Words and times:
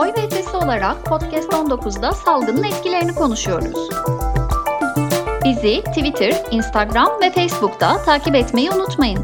Oy 0.00 0.08
ve 0.08 0.26
Ötesi 0.26 0.56
olarak 0.56 1.06
Podcast 1.06 1.52
19'da 1.52 2.12
salgının 2.12 2.64
etkilerini 2.64 3.14
konuşuyoruz. 3.14 3.90
Bizi 5.44 5.82
Twitter, 5.82 6.32
Instagram 6.50 7.08
ve 7.22 7.30
Facebook'ta 7.30 8.04
takip 8.04 8.34
etmeyi 8.34 8.70
unutmayın. 8.70 9.18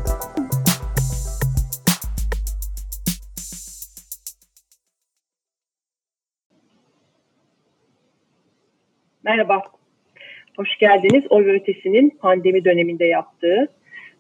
Merhaba, 9.24 9.62
hoş 10.56 10.79
geldiniz. 10.79 11.24
Oy 11.30 11.46
ve 11.46 11.52
Ötesi'nin 11.52 12.11
pandemi 12.11 12.64
döneminde 12.64 13.04
yaptığı 13.04 13.68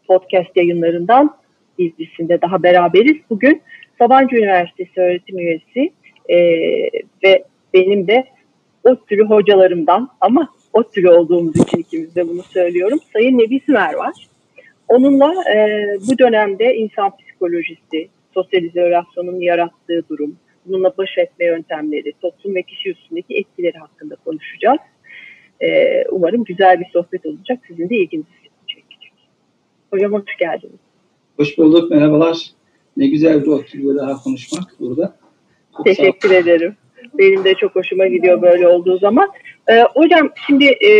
podcast 0.06 0.56
yayınlarından 0.56 1.36
dizisinde 1.78 2.42
daha 2.42 2.62
beraberiz. 2.62 3.16
Bugün 3.30 3.62
Sabancı 3.98 4.36
Üniversitesi 4.36 5.00
öğretim 5.00 5.38
üyesi 5.38 5.92
e, 6.28 6.36
ve 7.24 7.44
benim 7.74 8.06
de 8.06 8.24
o 8.84 8.96
türü 9.04 9.24
hocalarımdan 9.24 10.08
ama 10.20 10.48
o 10.72 10.90
türü 10.90 11.08
olduğumuz 11.08 11.56
için 11.56 11.78
ikimiz 11.78 12.16
de 12.16 12.28
bunu 12.28 12.42
söylüyorum. 12.42 12.98
Sayın 13.12 13.38
Nebi 13.38 13.60
Sümer 13.66 13.94
var. 13.94 14.28
Onunla 14.88 15.34
e, 15.54 15.86
bu 16.08 16.18
dönemde 16.18 16.76
insan 16.76 17.16
psikolojisi, 17.16 18.08
sosyal 18.34 18.62
izolasyonun 18.62 19.40
yarattığı 19.40 20.02
durum, 20.08 20.36
bununla 20.66 20.92
baş 20.98 21.18
etme 21.18 21.44
yöntemleri, 21.44 22.12
toplum 22.22 22.54
ve 22.54 22.62
kişi 22.62 22.90
üstündeki 22.90 23.36
etkileri 23.36 23.78
hakkında 23.78 24.16
konuşacağız. 24.24 24.78
E, 25.60 26.02
umarım 26.10 26.44
güzel 26.44 26.80
bir 26.80 26.86
sohbet 26.92 27.26
olacak. 27.26 27.58
Sizin 27.68 27.88
de 27.88 27.96
ilginizi 27.96 28.28
çekecek. 28.66 29.12
Hocam 29.90 30.12
hoş 30.12 30.36
geldiniz. 30.38 30.80
Hoş 31.36 31.58
bulduk, 31.58 31.90
merhabalar. 31.90 32.50
Ne 32.96 33.06
güzel 33.06 33.42
bir 33.42 33.46
oturuyor 33.46 33.96
daha 33.96 34.22
konuşmak 34.22 34.64
burada. 34.80 35.16
Teşekkür 35.84 36.30
ederim. 36.30 36.76
Benim 37.18 37.44
de 37.44 37.54
çok 37.54 37.76
hoşuma 37.76 38.06
gidiyor 38.06 38.42
böyle 38.42 38.68
olduğu 38.68 38.98
zaman. 38.98 39.30
Ee, 39.70 39.82
hocam 39.94 40.30
şimdi 40.46 40.64
e, 40.64 40.92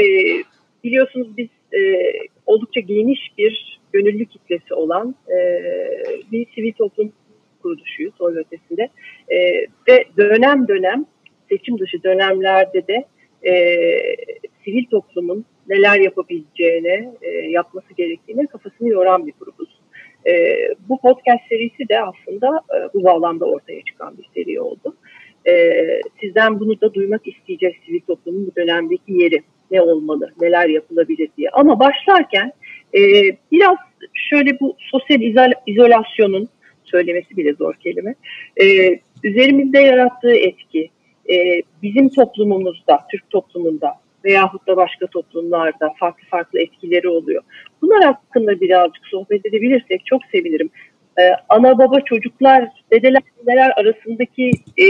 biliyorsunuz 0.85 1.37
biz 1.37 1.49
e, 1.73 1.81
oldukça 2.47 2.81
geniş 2.81 3.21
bir 3.39 3.81
gönüllü 3.93 4.27
kitlesi 4.27 4.75
olan 4.75 5.15
e, 5.29 5.39
bir 6.33 6.47
sivil 6.55 6.73
toplum 6.73 7.13
kuruluşuyuz 7.63 8.15
o 8.21 8.31
ötesinde. 8.31 8.89
E, 9.29 9.37
ve 9.89 10.05
dönem 10.17 10.69
dönem 10.69 11.07
seçim 11.49 11.79
dışı 11.79 12.03
dönemlerde 12.03 12.87
de 12.87 13.05
e, 13.43 13.53
sivil 14.65 14.85
toplumun 14.85 15.45
neler 15.69 16.01
yapabileceğine, 16.01 17.13
e, 17.23 17.29
yapması 17.31 17.95
gerektiğine 17.95 18.47
kafasını 18.47 18.89
yoran 18.89 19.27
bir 19.27 19.33
grubuz. 19.41 19.76
E, 20.27 20.33
bu 20.89 21.01
podcast 21.01 21.49
serisi 21.49 21.89
de 21.89 22.01
aslında 22.01 22.61
e, 22.77 22.95
bu 22.95 23.05
bağlamda 23.05 23.45
ortaya 23.45 23.83
çıkan 23.83 24.19
bir 24.19 24.27
seri 24.35 24.61
oldu. 24.61 24.97
E, 25.49 25.53
sizden 26.21 26.61
bunu 26.61 26.81
da 26.81 26.95
duymak 26.95 27.29
isteyeceğiz 27.29 27.75
sivil 27.87 28.01
toplumun 28.01 28.47
bu 28.47 28.57
dönemdeki 28.57 29.13
yeri 29.13 29.43
ne 29.71 29.83
olmalı, 29.83 30.31
neler 30.41 30.69
yapılabilir 30.69 31.29
diye. 31.37 31.49
Ama 31.53 31.81
başlarken 31.81 32.53
e, 32.95 33.01
biraz 33.53 33.77
şöyle 34.13 34.61
bu 34.61 34.77
sosyal 34.79 35.21
izol 35.21 35.51
izolasyonun 35.67 36.49
söylemesi 36.85 37.37
bile 37.37 37.53
zor 37.53 37.75
kelime. 37.75 38.15
E, 38.63 38.65
üzerimizde 39.25 39.79
yarattığı 39.79 40.35
etki, 40.35 40.91
e, 41.31 41.63
bizim 41.83 42.09
toplumumuzda, 42.09 43.01
Türk 43.11 43.31
toplumunda 43.31 43.95
veyahut 44.27 44.67
da 44.67 44.77
başka 44.77 45.07
toplumlarda 45.07 45.95
farklı 46.01 46.29
farklı 46.31 46.61
etkileri 46.61 47.09
oluyor. 47.09 47.43
Bunlar 47.83 48.05
hakkında 48.05 48.61
birazcık 48.61 49.07
sohbet 49.07 49.47
edebilirsek 49.47 50.07
çok 50.07 50.21
sevinirim. 50.33 50.71
Ee, 51.19 51.23
ana 51.49 51.79
baba 51.79 52.01
çocuklar, 52.01 52.69
dedeler 52.93 53.23
neler 53.47 53.73
arasındaki 53.77 54.51
e, 54.77 54.87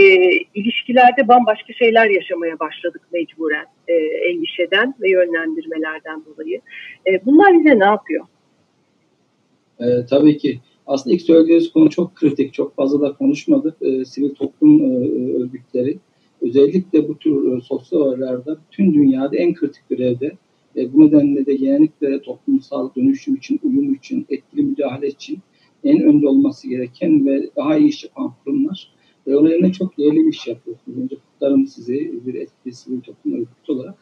ilişkilerde 0.53 1.27
bambaşka 1.27 1.73
şeyler 1.73 2.09
yaşamaya 2.09 2.59
başladık 2.59 3.01
mecburen 3.13 3.65
e, 3.87 3.93
endişeden 4.29 4.95
ve 5.01 5.09
yönlendirmelerden 5.09 6.23
dolayı. 6.25 6.61
E, 7.07 7.25
bunlar 7.25 7.59
bize 7.59 7.79
ne 7.79 7.85
yapıyor? 7.85 8.25
E, 9.79 9.85
tabii 10.09 10.37
ki. 10.37 10.59
Aslında 10.87 11.15
ilk 11.15 11.21
söylediğiniz 11.21 11.71
konu 11.71 11.89
çok 11.89 12.15
kritik. 12.15 12.53
Çok 12.53 12.75
fazla 12.75 13.01
da 13.01 13.13
konuşmadık. 13.13 13.81
E, 13.81 14.05
sivil 14.05 14.35
toplum 14.35 14.81
e, 14.81 15.43
örgütleri 15.43 15.97
özellikle 16.47 17.07
bu 17.07 17.17
tür 17.17 17.57
e, 17.57 17.61
sosyal 17.61 17.99
olaylarda 17.99 18.57
tüm 18.71 18.93
dünyada 18.93 19.37
en 19.37 19.53
kritik 19.53 19.89
görevde. 19.89 20.37
E, 20.75 20.93
bu 20.93 21.07
nedenle 21.07 21.45
de 21.45 21.55
genellikle 21.55 22.21
toplumsal 22.21 22.89
dönüşüm 22.95 23.35
için, 23.35 23.59
uyum 23.63 23.93
için, 23.93 24.25
etkili 24.29 24.63
müdahale 24.63 25.07
için 25.07 25.39
en 25.83 26.03
önde 26.03 26.27
olması 26.27 26.69
gereken 26.69 27.25
ve 27.25 27.49
daha 27.55 27.77
iyi 27.77 27.89
iş 27.89 28.03
yapan 28.03 28.33
kurumlar. 28.43 28.91
Ve 29.27 29.37
o 29.37 29.71
çok 29.71 29.97
değerli 29.97 30.25
bir 30.25 30.33
iş 30.33 30.47
yapıyorsunuz. 30.47 30.97
Önce 30.97 31.15
kutlarım 31.15 31.67
sizi 31.67 32.21
bir 32.25 32.33
etkili 32.33 32.73
sivil 32.73 33.01
toplum 33.01 33.33
örgütü 33.33 33.71
olarak. 33.71 33.95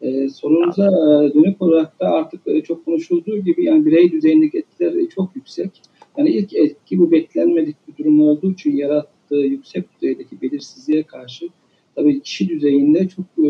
E, 0.00 0.28
sorunuza 0.28 0.86
e, 0.86 1.34
dönük 1.34 1.62
olarak 1.62 2.00
da 2.00 2.08
artık 2.08 2.40
e, 2.46 2.62
çok 2.62 2.84
konuşulduğu 2.84 3.38
gibi 3.38 3.64
yani 3.64 3.86
birey 3.86 4.12
düzeyindeki 4.12 4.58
etkiler 4.58 4.94
e, 4.94 5.08
çok 5.08 5.36
yüksek. 5.36 5.70
Yani 6.18 6.30
ilk 6.30 6.54
etki 6.54 6.98
bu 6.98 7.10
beklenmedik 7.10 7.76
bir 7.88 8.04
durum 8.04 8.20
olduğu 8.20 8.52
için 8.52 8.76
yarattığı 8.76 9.36
yüksek 9.36 9.84
düzeydeki 9.94 10.42
belirsizliğe 10.42 11.02
karşı 11.02 11.48
tabii 11.94 12.22
kişi 12.22 12.48
düzeyinde 12.48 13.08
çok 13.08 13.24
e, 13.38 13.48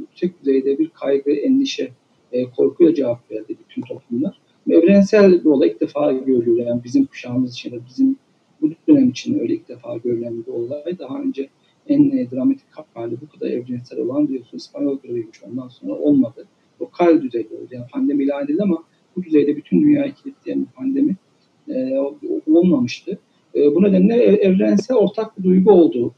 yüksek 0.00 0.40
düzeyde 0.40 0.78
bir 0.78 0.88
kaygı, 0.88 1.30
endişe, 1.30 1.90
e, 2.32 2.44
korkuyla 2.44 2.94
cevap 2.94 3.30
verdi 3.30 3.56
bütün 3.68 3.82
toplumlar. 3.82 4.40
Evrensel 4.70 5.44
bir 5.44 5.50
olay 5.50 5.68
ilk 5.68 5.80
defa 5.80 6.12
görülüyor. 6.12 6.66
Yani 6.66 6.84
bizim 6.84 7.06
kuşağımız 7.06 7.52
için 7.52 7.70
de 7.72 7.78
bizim 7.88 8.16
bu 8.62 8.70
dönem 8.88 9.08
için 9.08 9.38
öyle 9.38 9.54
ilk 9.54 9.68
defa 9.68 9.96
görülen 9.96 10.44
bir 10.46 10.52
olay. 10.52 10.98
Daha 10.98 11.20
önce 11.20 11.48
en 11.88 12.10
e, 12.10 12.30
dramatik 12.30 12.66
hali 12.94 13.16
bu 13.20 13.28
kadar 13.28 13.50
evrensel 13.50 13.98
olan 13.98 14.28
diyorsun 14.28 14.56
İspanyol 14.56 14.98
greviymiş 14.98 15.42
ondan 15.42 15.68
sonra 15.68 15.94
olmadı. 15.94 16.46
Lokal 16.80 17.22
düzeyde 17.22 17.54
oldu. 17.54 17.68
Yani 17.70 17.86
pandemi 17.92 18.24
ilan 18.24 18.44
edildi 18.44 18.62
ama 18.62 18.84
bu 19.16 19.22
düzeyde 19.22 19.56
bütün 19.56 19.82
dünyayı 19.82 20.12
kilitleyen 20.12 20.60
bir 20.60 20.66
pandemi 20.66 21.16
e, 21.68 21.98
olmamıştı. 22.46 23.18
E, 23.54 23.74
bu 23.74 23.82
nedenle 23.82 24.14
evrensel 24.14 24.96
ortak 24.96 25.38
bir 25.38 25.44
duygu 25.44 25.72
oldu. 25.72 26.14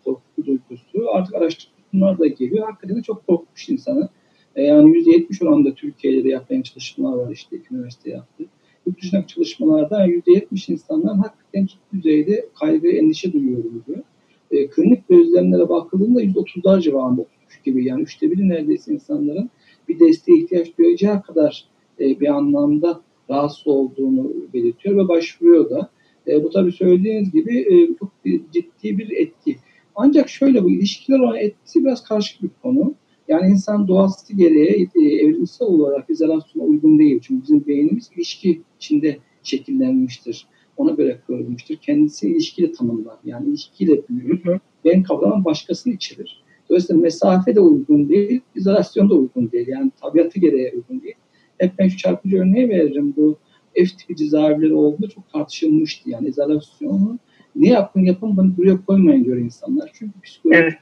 Artık 1.12 1.34
araştırmalar 1.34 2.18
da 2.18 2.26
geliyor. 2.26 2.66
Hakikaten 2.66 3.02
çok 3.02 3.26
korkmuş 3.26 3.68
insanı. 3.68 4.08
E, 4.56 4.62
yani 4.62 4.90
%70 4.90 5.44
oranında 5.44 5.74
Türkiye'de 5.74 6.24
de 6.24 6.28
yapılan 6.28 6.62
çalışmalar 6.62 7.16
var 7.16 7.32
işte 7.32 7.56
üniversite 7.70 8.10
yaptı. 8.10 8.44
Yurt 8.86 9.02
dışındaki 9.02 9.34
çalışmalarda 9.34 10.06
%70 10.06 10.72
insanlar 10.72 11.16
hakikaten 11.16 11.66
ciddi 11.66 11.80
düzeyde 11.92 12.48
kaygı, 12.60 12.88
endişe 12.88 13.32
duyuyorum 13.32 13.84
diyor. 13.86 14.02
E, 14.50 14.68
klinik 14.68 15.08
gözlemlere 15.08 15.68
bakıldığında 15.68 16.22
%30'lar 16.22 16.80
civarında 16.80 17.24
gibi. 17.64 17.84
Yani 17.84 18.02
üçte 18.02 18.30
biri 18.30 18.48
neredeyse 18.48 18.92
insanların 18.92 19.50
bir 19.88 20.00
desteğe 20.00 20.38
ihtiyaç 20.38 20.78
duyacağı 20.78 21.22
kadar 21.22 21.64
e, 22.00 22.20
bir 22.20 22.28
anlamda 22.28 23.00
rahatsız 23.30 23.66
olduğunu 23.66 24.32
belirtiyor 24.54 24.96
ve 24.96 25.08
başvuruyor 25.08 25.70
da. 25.70 25.90
E, 26.26 26.44
bu 26.44 26.50
tabii 26.50 26.72
söylediğiniz 26.72 27.32
gibi 27.32 27.58
e, 27.58 27.98
çok 27.98 28.12
ciddi 28.52 28.98
bir 28.98 29.10
etki. 29.10 29.56
Ancak 30.02 30.28
şöyle 30.28 30.64
bu 30.64 30.70
ilişkiler 30.70 31.18
olan 31.18 31.36
etkisi 31.36 31.84
biraz 31.84 32.04
karışık 32.04 32.42
bir 32.42 32.50
konu. 32.62 32.94
Yani 33.28 33.50
insan 33.50 33.88
doğası 33.88 34.36
gereği 34.36 34.88
e, 34.94 35.04
evrimsel 35.04 35.68
olarak 35.68 36.10
izolasyona 36.10 36.66
uygun 36.66 36.98
değil. 36.98 37.20
Çünkü 37.22 37.42
bizim 37.42 37.66
beynimiz 37.66 38.10
ilişki 38.16 38.62
içinde 38.76 39.18
şekillenmiştir. 39.42 40.46
Ona 40.76 40.90
göre 40.90 41.20
kırılmıştır. 41.26 41.76
Kendisi 41.76 42.28
ilişkiyle 42.28 42.72
tanımlar. 42.72 43.16
Yani 43.24 43.48
ilişkiyle 43.48 44.02
büyür. 44.08 44.42
Ben 44.84 45.02
kavramı 45.02 45.44
başkasını 45.44 45.92
içerir. 45.92 46.42
Dolayısıyla 46.68 47.02
mesafe 47.02 47.54
de 47.54 47.60
uygun 47.60 48.08
değil, 48.08 48.40
izolasyon 48.54 49.10
da 49.10 49.14
uygun 49.14 49.52
değil. 49.52 49.68
Yani 49.68 49.90
tabiatı 50.00 50.40
gereği 50.40 50.72
uygun 50.74 51.02
değil. 51.02 51.14
Hep 51.58 51.78
ben 51.78 51.88
şu 51.88 51.96
çarpıcı 51.96 52.38
örneği 52.38 52.68
veririm. 52.68 53.14
Bu 53.16 53.38
F 53.74 53.84
tipi 53.98 54.16
cezaevleri 54.16 54.74
olduğunda 54.74 55.08
çok 55.08 55.32
tartışılmıştı. 55.32 56.10
Yani 56.10 56.28
izolasyonu 56.28 57.18
ne 57.56 57.68
yapın 57.68 58.00
yapın 58.00 58.36
bunu 58.36 58.56
buraya 58.56 58.84
koymayın 58.86 59.24
diyor 59.24 59.36
insanlar. 59.36 59.90
Çünkü 59.94 60.20
psikolojik 60.20 60.62
evet. 60.62 60.74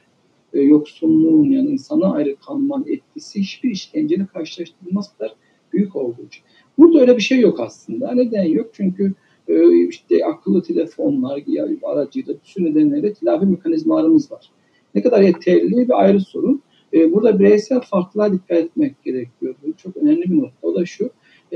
e, 0.53 0.61
yoksunluğun 0.61 1.49
yani 1.49 1.69
insana 1.69 2.13
ayrı 2.13 2.35
kalmanın 2.35 2.85
etkisi 2.87 3.39
hiçbir 3.39 3.71
işkenceyle 3.71 4.25
karşılaştırılmaz 4.25 5.17
kadar 5.17 5.35
büyük 5.73 5.95
olduğu 5.95 6.25
için. 6.27 6.43
Burada 6.77 6.99
öyle 6.99 7.17
bir 7.17 7.21
şey 7.21 7.39
yok 7.39 7.59
aslında. 7.59 8.11
Neden 8.11 8.43
yok? 8.43 8.69
Çünkü 8.73 9.13
e, 9.47 9.87
işte 9.87 10.25
akıllı 10.25 10.63
telefonlar 10.63 11.41
yani 11.47 11.77
aracıyla 11.83 12.33
bir 12.33 12.39
sürü 12.43 12.65
nedenlerle 12.65 13.13
telafi 13.13 13.45
mekanizmalarımız 13.45 14.31
var. 14.31 14.49
Ne 14.95 15.01
kadar 15.01 15.21
yeterli 15.21 15.87
bir 15.87 16.01
ayrı 16.01 16.19
sorun. 16.19 16.61
E, 16.93 17.13
burada 17.13 17.39
bireysel 17.39 17.81
farklılığa 17.81 18.33
dikkat 18.33 18.57
etmek 18.57 19.03
gerekiyor. 19.03 19.55
Bu 19.63 19.73
çok 19.77 19.97
önemli 19.97 20.21
bir 20.21 20.37
nokta. 20.37 20.67
O 20.67 20.75
da 20.75 20.85
şu 20.85 21.09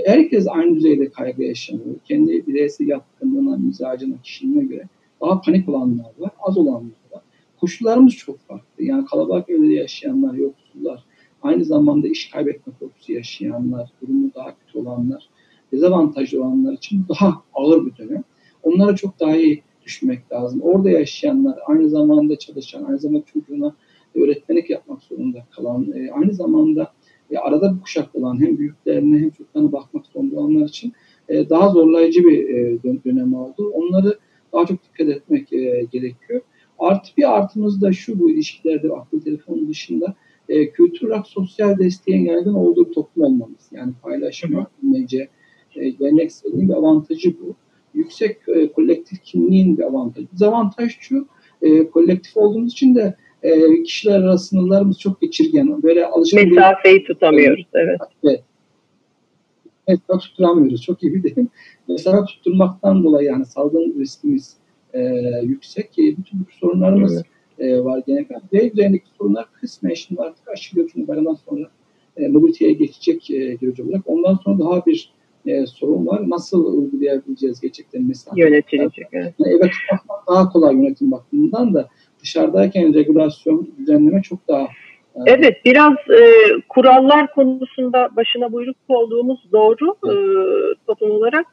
herkes 0.05 0.47
aynı 0.49 0.75
düzeyde 0.75 1.09
kaygı 1.09 1.43
yaşamıyor. 1.43 1.95
Kendi 2.05 2.47
bireysel 2.47 2.87
yatkınlığına, 2.87 3.57
mizacına, 3.57 4.15
kişiliğine 4.23 4.63
göre 4.63 4.87
daha 5.23 5.41
panik 5.41 5.69
olanlar 5.69 6.11
var, 6.19 6.31
az 6.39 6.57
olanlar 6.57 7.03
var. 7.11 7.21
Koşullarımız 7.59 8.13
çok 8.13 8.39
farklı. 8.39 8.83
Yani 8.83 9.05
kalabalık 9.05 9.49
evde 9.49 9.73
yaşayanlar, 9.73 10.33
yoksullar, 10.33 11.03
aynı 11.41 11.65
zamanda 11.65 12.07
iş 12.07 12.29
kaybetme 12.29 12.73
korkusu 12.79 13.13
yaşayanlar, 13.13 13.91
durumu 14.01 14.31
daha 14.35 14.55
kötü 14.57 14.79
olanlar, 14.79 15.29
dezavantajlı 15.71 16.43
olanlar 16.43 16.73
için 16.73 17.05
daha 17.09 17.41
ağır 17.53 17.85
bir 17.85 17.97
dönem. 17.97 18.23
Onlara 18.63 18.95
çok 18.95 19.19
daha 19.19 19.35
iyi 19.35 19.63
düşmek 19.85 20.31
lazım. 20.31 20.61
Orada 20.61 20.89
yaşayanlar, 20.89 21.59
aynı 21.67 21.89
zamanda 21.89 22.39
çalışan, 22.39 22.83
aynı 22.83 22.99
zamanda 22.99 23.25
çocuğuna 23.25 23.75
öğretmenlik 24.15 24.69
yapmak 24.69 25.03
zorunda 25.03 25.45
kalan, 25.51 25.91
e, 25.95 26.11
aynı 26.11 26.33
zamanda 26.33 26.91
e, 27.31 27.37
arada 27.37 27.75
bir 27.75 27.81
kuşak 27.81 28.15
olan 28.15 28.41
hem 28.41 28.57
büyüklerine 28.57 29.19
hem 29.19 29.29
çocuklarına 29.29 29.71
bakmak 29.71 30.05
zorunda 30.05 30.39
olanlar 30.39 30.65
için 30.65 30.93
e, 31.29 31.49
daha 31.49 31.69
zorlayıcı 31.69 32.23
bir 32.23 33.03
dönem 33.05 33.33
oldu. 33.33 33.71
Onları 33.73 34.19
daha 34.53 34.65
çok 34.65 34.83
dikkat 34.83 35.09
etmek 35.09 35.53
e, 35.53 35.87
gerekiyor. 35.91 36.41
Artı 36.79 37.09
bir 37.17 37.37
artımız 37.37 37.81
da 37.81 37.93
şu 37.93 38.19
bu 38.19 38.31
ilişkilerde 38.31 38.93
akıllı 38.93 39.21
telefonun 39.21 39.69
dışında 39.69 40.15
e, 40.49 40.69
kültür 40.69 41.07
olarak 41.07 41.27
sosyal 41.27 41.77
desteğin 41.79 42.25
yaygın 42.25 42.53
olduğu 42.53 42.89
bir 42.89 42.93
toplum 42.93 43.23
olmamız. 43.23 43.69
Yani 43.71 43.93
paylaşma, 44.01 44.67
bilmece, 44.83 45.27
e, 45.75 45.89
gelenekselliğin 45.89 46.69
bir 46.69 46.73
avantajı 46.73 47.33
bu. 47.39 47.55
Yüksek 47.93 48.37
e, 48.47 48.71
kolektif 48.71 49.23
kimliğin 49.23 49.77
bir 49.77 49.83
avantajı. 49.83 50.27
Dezavantaj 50.33 50.97
şu, 50.99 51.27
e, 51.61 51.89
kolektif 51.89 52.37
olduğumuz 52.37 52.71
için 52.71 52.95
de 52.95 53.15
e, 53.43 53.83
kişiler 53.83 54.19
arası 54.19 54.47
sınırlarımız 54.47 54.99
çok 54.99 55.21
geçirgen. 55.21 55.83
Böyle 55.83 56.05
alışkın 56.05 56.49
Mesafeyi 56.49 57.03
tutamıyoruz, 57.03 57.65
evet. 57.73 57.99
Evet. 58.23 58.43
Mesafe 59.87 60.19
tutturamıyoruz. 60.19 60.81
Çok 60.81 61.03
iyi 61.03 61.13
bir 61.13 61.23
deyim. 61.23 61.49
Mesafe 61.87 62.25
tutturmaktan 62.25 63.03
dolayı 63.03 63.27
yani 63.27 63.45
salgın 63.45 63.99
riskimiz 63.99 64.57
e, 64.93 65.01
yüksek. 65.43 65.99
E, 65.99 66.17
bütün 66.17 66.39
bu 66.39 66.51
sorunlarımız 66.59 67.13
evet 67.13 67.25
e, 67.59 67.83
var 67.83 68.03
genel 68.07 68.25
olarak. 68.29 68.51
D 68.51 68.71
üzerindeki 68.71 69.05
sorunlar 69.17 69.45
kısmen 69.61 69.93
şimdi 69.93 70.21
artık 70.21 70.47
aşılıyor 70.47 70.89
çünkü 70.93 71.07
bayramdan 71.07 71.37
sonra 71.49 71.69
e, 72.17 72.27
mobiliteye 72.27 72.73
geçecek 72.73 73.31
e, 73.31 73.53
görücü 73.53 73.83
olarak. 73.83 74.01
Ondan 74.05 74.35
sonra 74.35 74.59
daha 74.59 74.85
bir 74.85 75.13
e, 75.45 75.65
sorun 75.65 76.07
var. 76.07 76.29
Nasıl 76.29 76.77
uygulayabileceğiz 76.77 77.61
gerçekten 77.61 78.03
mesela? 78.03 78.33
Yönetilecek. 78.37 79.07
Evet. 79.11 79.33
Eve 79.45 79.69
tutmak 79.69 80.27
daha 80.27 80.49
kolay 80.49 80.75
yönetim 80.75 81.11
bakımından 81.11 81.73
da 81.73 81.89
dışarıdayken 82.19 82.93
regulasyon, 82.93 83.69
düzenleme 83.77 84.21
çok 84.21 84.47
daha 84.47 84.67
Evet, 85.25 85.65
biraz 85.65 85.93
e, 85.93 86.21
kurallar 86.69 87.33
konusunda 87.33 88.09
başına 88.15 88.51
buyruk 88.51 88.75
olduğumuz 88.87 89.39
doğru 89.51 89.95
e, 90.05 90.13
toplum 90.87 91.11
olarak. 91.11 91.45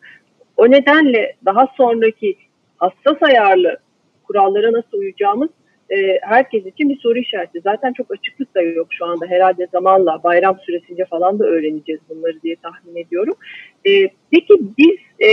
O 0.56 0.70
nedenle 0.70 1.36
daha 1.44 1.68
sonraki 1.76 2.36
hassas 2.76 3.22
ayarlı 3.22 3.78
kurallara 4.24 4.72
nasıl 4.72 4.98
uyacağımız 4.98 5.50
e, 5.90 6.18
herkes 6.22 6.66
için 6.66 6.88
bir 6.88 6.98
soru 6.98 7.18
işareti. 7.18 7.60
Zaten 7.60 7.92
çok 7.92 8.10
açıklık 8.10 8.54
da 8.54 8.62
yok 8.62 8.86
şu 8.90 9.04
anda. 9.06 9.26
Herhalde 9.26 9.68
zamanla 9.72 10.20
bayram 10.24 10.58
süresince 10.66 11.04
falan 11.04 11.38
da 11.38 11.44
öğreneceğiz 11.44 12.00
bunları 12.08 12.42
diye 12.42 12.56
tahmin 12.56 12.96
ediyorum. 12.96 13.34
E, 13.86 13.90
peki 14.30 14.54
biz 14.78 15.26
e, 15.28 15.30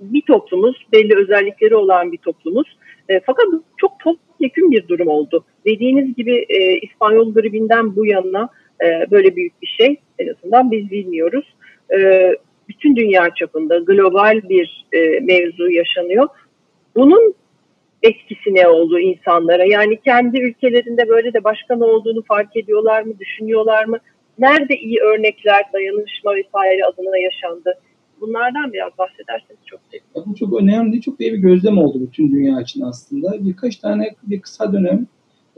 bir 0.00 0.22
toplumuz, 0.22 0.86
belli 0.92 1.16
özellikleri 1.16 1.76
olan 1.76 2.12
bir 2.12 2.18
toplumuz. 2.18 2.76
E, 3.08 3.20
fakat 3.26 3.44
çok 3.76 4.00
topyekun 4.00 4.70
bir 4.70 4.88
durum 4.88 5.08
oldu. 5.08 5.44
Dediğiniz 5.66 6.14
gibi 6.14 6.46
e, 6.48 6.78
İspanyol 6.78 7.34
gribinden 7.34 7.96
bu 7.96 8.06
yana 8.06 8.48
e, 8.84 9.10
böyle 9.10 9.36
büyük 9.36 9.62
bir 9.62 9.66
şey 9.66 9.96
en 10.18 10.28
azından 10.28 10.70
biz 10.70 10.90
bilmiyoruz. 10.90 11.54
E, 11.98 12.30
bütün 12.68 12.96
dünya 12.96 13.30
çapında 13.34 13.78
global 13.78 14.40
bir 14.48 14.86
e, 14.92 15.20
mevzu 15.20 15.70
yaşanıyor. 15.70 16.28
Bunun 16.96 17.34
etkisi 18.02 18.54
ne 18.54 18.68
oldu 18.68 18.98
insanlara? 18.98 19.64
Yani 19.64 20.00
kendi 20.04 20.40
ülkelerinde 20.40 21.08
böyle 21.08 21.32
de 21.32 21.44
başkan 21.44 21.80
olduğunu 21.80 22.22
fark 22.22 22.56
ediyorlar 22.56 23.02
mı, 23.02 23.18
düşünüyorlar 23.18 23.84
mı? 23.84 23.98
Nerede 24.38 24.76
iyi 24.76 25.00
örnekler, 25.00 25.64
dayanışma 25.72 26.34
vesaire 26.34 26.84
adına 26.84 27.18
yaşandı? 27.18 27.78
Bunlardan 28.20 28.72
biraz 28.72 28.98
bahsederseniz 28.98 29.60
çok 29.66 29.80
sevinirim. 29.90 30.32
Bu 30.32 30.34
çok 30.34 30.60
önemli, 30.62 31.00
çok 31.00 31.20
iyi 31.20 31.32
bir 31.32 31.38
gözlem 31.38 31.78
oldu 31.78 32.00
bütün 32.00 32.32
dünya 32.32 32.60
için 32.60 32.80
aslında. 32.80 33.46
Birkaç 33.46 33.76
tane 33.76 34.14
bir 34.22 34.40
kısa 34.40 34.72
dönem, 34.72 35.06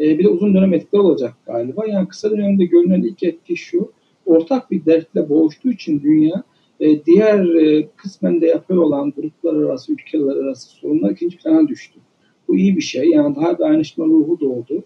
e, 0.01 0.19
bir 0.19 0.25
de 0.25 0.29
uzun 0.29 0.55
dönem 0.55 0.75
etkiler 0.75 1.01
olacak 1.03 1.35
galiba. 1.47 1.87
Yani 1.87 2.09
kısa 2.09 2.31
dönemde 2.31 2.65
görünen 2.65 3.03
ilk 3.03 3.23
etki 3.23 3.57
şu, 3.57 3.93
ortak 4.27 4.71
bir 4.71 4.85
dertle 4.85 5.29
boğuştuğu 5.29 5.71
için 5.71 6.01
dünya, 6.01 6.43
e, 6.81 7.05
diğer 7.05 7.45
e, 7.45 7.89
kısmen 7.97 8.41
de 8.41 8.47
yapıyor 8.47 8.83
olan 8.83 9.11
gruplar 9.11 9.55
arası, 9.55 9.93
ülkeler 9.93 10.37
arası 10.37 10.71
sorunlar 10.71 11.11
ikinci 11.11 11.37
plana 11.37 11.69
düştü. 11.69 12.01
Bu 12.49 12.57
iyi 12.57 12.77
bir 12.77 12.81
şey. 12.81 13.11
Yani 13.11 13.37
daha 13.37 13.59
dayanışma 13.59 14.05
ruhu 14.05 14.41
doğdu. 14.41 14.85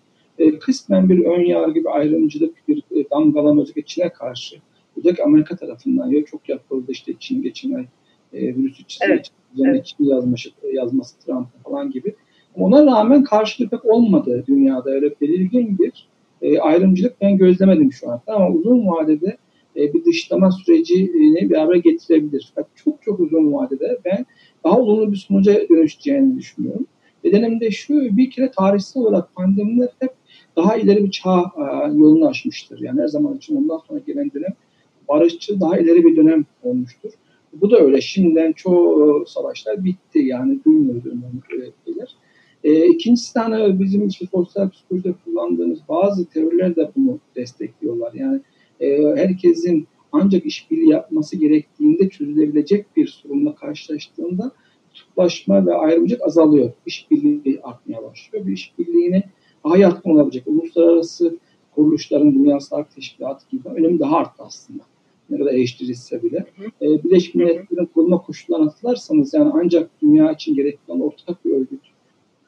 Kısmen 0.60 1.08
bir 1.08 1.24
ön 1.24 1.44
yargı, 1.44 1.74
bir 1.74 1.96
ayrımcılık, 1.96 2.68
bir 2.68 2.82
damgalamacılık 3.10 3.86
Çin'e 3.86 4.08
karşı. 4.08 4.56
Özellikle 4.96 5.25
Amerika 5.25 5.56
tarafından 5.56 6.06
ya 6.06 6.25
çok 6.25 6.49
yapıldı 6.49 6.87
işte 6.88 7.12
Çin 7.19 7.43
geçen 7.43 7.73
ay 7.73 7.87
e, 8.32 8.56
virüsü 8.56 8.85
çizgi 8.85 9.05
evet. 9.08 9.31
evet. 9.64 9.87
Çin 9.87 10.05
yazması, 10.05 10.49
yazması 10.73 11.19
Trump 11.19 11.46
falan 11.64 11.91
gibi. 11.91 12.14
Ona 12.56 12.87
rağmen 12.87 13.25
karşılık 13.25 13.70
pek 13.70 13.85
olmadı 13.85 14.44
dünyada. 14.49 14.91
Öyle 14.91 15.14
belirgin 15.20 15.79
bir 15.79 16.08
e, 16.43 16.58
ayrımcılık 16.58 17.20
ben 17.20 17.37
gözlemedim 17.37 17.93
şu 17.93 18.11
anda. 18.11 18.23
Ama 18.26 18.49
uzun 18.49 18.87
vadede 18.87 19.37
e, 19.76 19.94
bir 19.94 20.05
dışlama 20.05 20.50
sürecini 20.50 21.50
beraber 21.50 21.76
getirebilir. 21.76 22.52
Fakat 22.55 22.70
çok 22.85 23.02
çok 23.02 23.20
uzun 23.20 23.52
vadede 23.52 23.99
ben 24.05 24.26
daha 24.64 24.79
olumlu 24.79 25.12
bir 25.12 25.17
sonuca 25.17 25.69
dönüşeceğini 25.69 26.38
düşünüyorum. 26.38 26.87
Nedenim 27.25 27.61
de 27.61 27.70
şu, 27.70 28.17
bir 28.17 28.31
kere 28.31 28.50
tarihsel 28.50 29.02
olarak 29.02 29.35
pandemiler 29.35 29.88
hep 29.99 30.11
daha 30.56 30.76
ileri 30.76 31.05
bir 31.05 31.11
çağ 31.11 31.41
e, 31.41 31.62
yolunu 31.99 32.26
açmıştır. 32.29 32.81
Yani 32.81 33.00
her 33.00 33.08
zaman 33.08 33.37
için 33.37 33.56
ondan 33.56 33.79
sonra 33.79 34.00
gelen 34.06 34.31
dönem 34.35 34.55
barışçı 35.08 35.60
daha 35.60 35.78
ileri 35.78 36.04
bir 36.04 36.16
dönem 36.16 36.44
olmuştur. 36.62 37.10
Bu 37.52 37.70
da 37.70 37.78
öyle. 37.78 38.00
Şimdiden 38.00 38.52
çoğu 38.52 39.22
e, 39.22 39.26
savaşlar 39.26 39.84
bitti. 39.84 40.18
Yani 40.18 40.58
duymuyoruz 40.64 41.06
önemli 41.06 41.72
şeyler. 41.84 42.16
E, 42.64 42.86
ikincisi 42.86 43.34
de 43.34 43.38
hani 43.38 43.80
bizim 43.80 44.08
işte 44.08 44.26
sosyal 44.26 44.70
psikolojide 44.70 45.14
kullandığımız 45.24 45.78
bazı 45.88 46.24
teoriler 46.24 46.76
de 46.76 46.90
bunu 46.96 47.18
destekliyorlar. 47.36 48.12
Yani 48.14 48.40
e, 48.80 49.02
herkesin 49.16 49.86
ancak 50.12 50.46
işbirliği 50.46 50.90
yapması 50.90 51.36
gerektiğinde 51.36 52.08
çözülebilecek 52.08 52.96
bir 52.96 53.06
sorunla 53.06 53.54
karşılaştığında 53.54 54.52
kutuplaşma 54.88 55.66
ve 55.66 55.74
ayrımcılık 55.74 56.22
azalıyor. 56.22 56.72
İşbirliği 56.86 57.60
artmaya 57.62 58.02
başlıyor. 58.02 58.46
Bir 58.46 58.52
işbirliğini 58.52 59.22
daha 59.64 59.76
yatkın 59.76 60.10
olabilecek 60.10 60.46
uluslararası 60.46 61.38
kuruluşların 61.74 62.34
Dünya 62.34 62.60
Sağlık 62.60 62.94
Teşkilatı 62.94 63.50
gibi 63.50 63.68
önemi 63.68 63.98
daha 63.98 64.16
arttı 64.16 64.42
aslında. 64.42 64.82
Ne 65.30 65.38
kadar 65.38 65.52
eleştirilse 65.52 66.22
bile. 66.22 66.44
Hı 66.56 66.64
hı. 66.64 66.94
E, 66.94 67.04
Birleşmiş 67.04 67.34
Milletler'in 67.34 67.86
kurulma 67.86 68.22
koşullarını 68.22 68.64
hatırlarsanız 68.68 69.34
yani 69.34 69.50
ancak 69.54 69.90
dünya 70.02 70.32
için 70.32 70.54
gerekli 70.54 70.92
olan 70.92 71.00
ortak 71.00 71.44
bir 71.44 71.50
örgüt, 71.50 71.80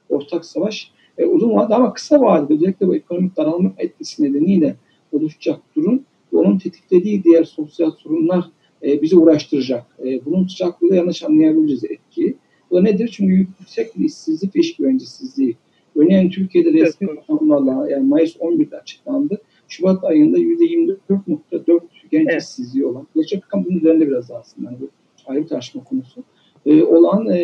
ortak 0.09 0.45
savaş 0.45 0.91
e, 1.19 1.25
uzun 1.25 1.55
vadede 1.55 1.75
ama 1.75 1.93
kısa 1.93 2.21
vadede 2.21 2.55
özellikle 2.55 2.89
bu 2.89 2.97
ekonomik 2.97 3.37
daralma 3.37 3.73
etkisi 3.79 4.25
nedeniyle 4.25 4.77
oluşacak 5.13 5.61
durum 5.77 6.03
onun 6.33 6.59
tetiklediği 6.59 7.25
diğer 7.25 7.45
sosyal 7.45 7.91
sorunlar 7.91 8.45
e, 8.83 9.03
bizi 9.03 9.19
uğraştıracak. 9.19 9.87
E, 10.05 10.25
bunun 10.25 10.47
sıcaklığıyla 10.47 10.97
yanlış 10.97 11.23
anlayabiliriz 11.23 11.85
etkiyi. 11.85 12.37
Bu 12.71 12.85
nedir? 12.85 13.11
Çünkü 13.13 13.33
yüksek 13.33 13.99
bir 13.99 14.05
işsizlik 14.05 14.57
ve 14.57 14.61
iş 14.61 14.77
güvencesizliği. 14.77 15.57
Örneğin 15.97 16.31
Türkiye'de 16.31 16.73
resmi 16.73 17.09
rakamlarla 17.09 17.91
yani 17.91 18.07
Mayıs 18.07 18.37
11'de 18.37 18.77
açıklandı. 18.77 19.39
Şubat 19.69 20.05
ayında 20.05 20.39
%24.4 20.39 21.81
genç 22.11 22.29
evet. 22.31 22.43
işsizliği 22.43 22.87
olan. 22.87 23.07
Gerçek 23.15 23.45
rakam 23.45 23.65
bunun 23.65 23.77
üzerinde 23.77 24.09
biraz 24.09 24.29
daha 24.29 24.39
aslında. 24.39 24.71
Yani 24.71 24.81
bu 24.81 24.89
ayrı 25.27 25.43
bir 25.43 25.49
tartışma 25.49 25.85
konusu. 25.85 26.25
Ee, 26.67 26.83
olan 26.83 27.27
e, 27.31 27.41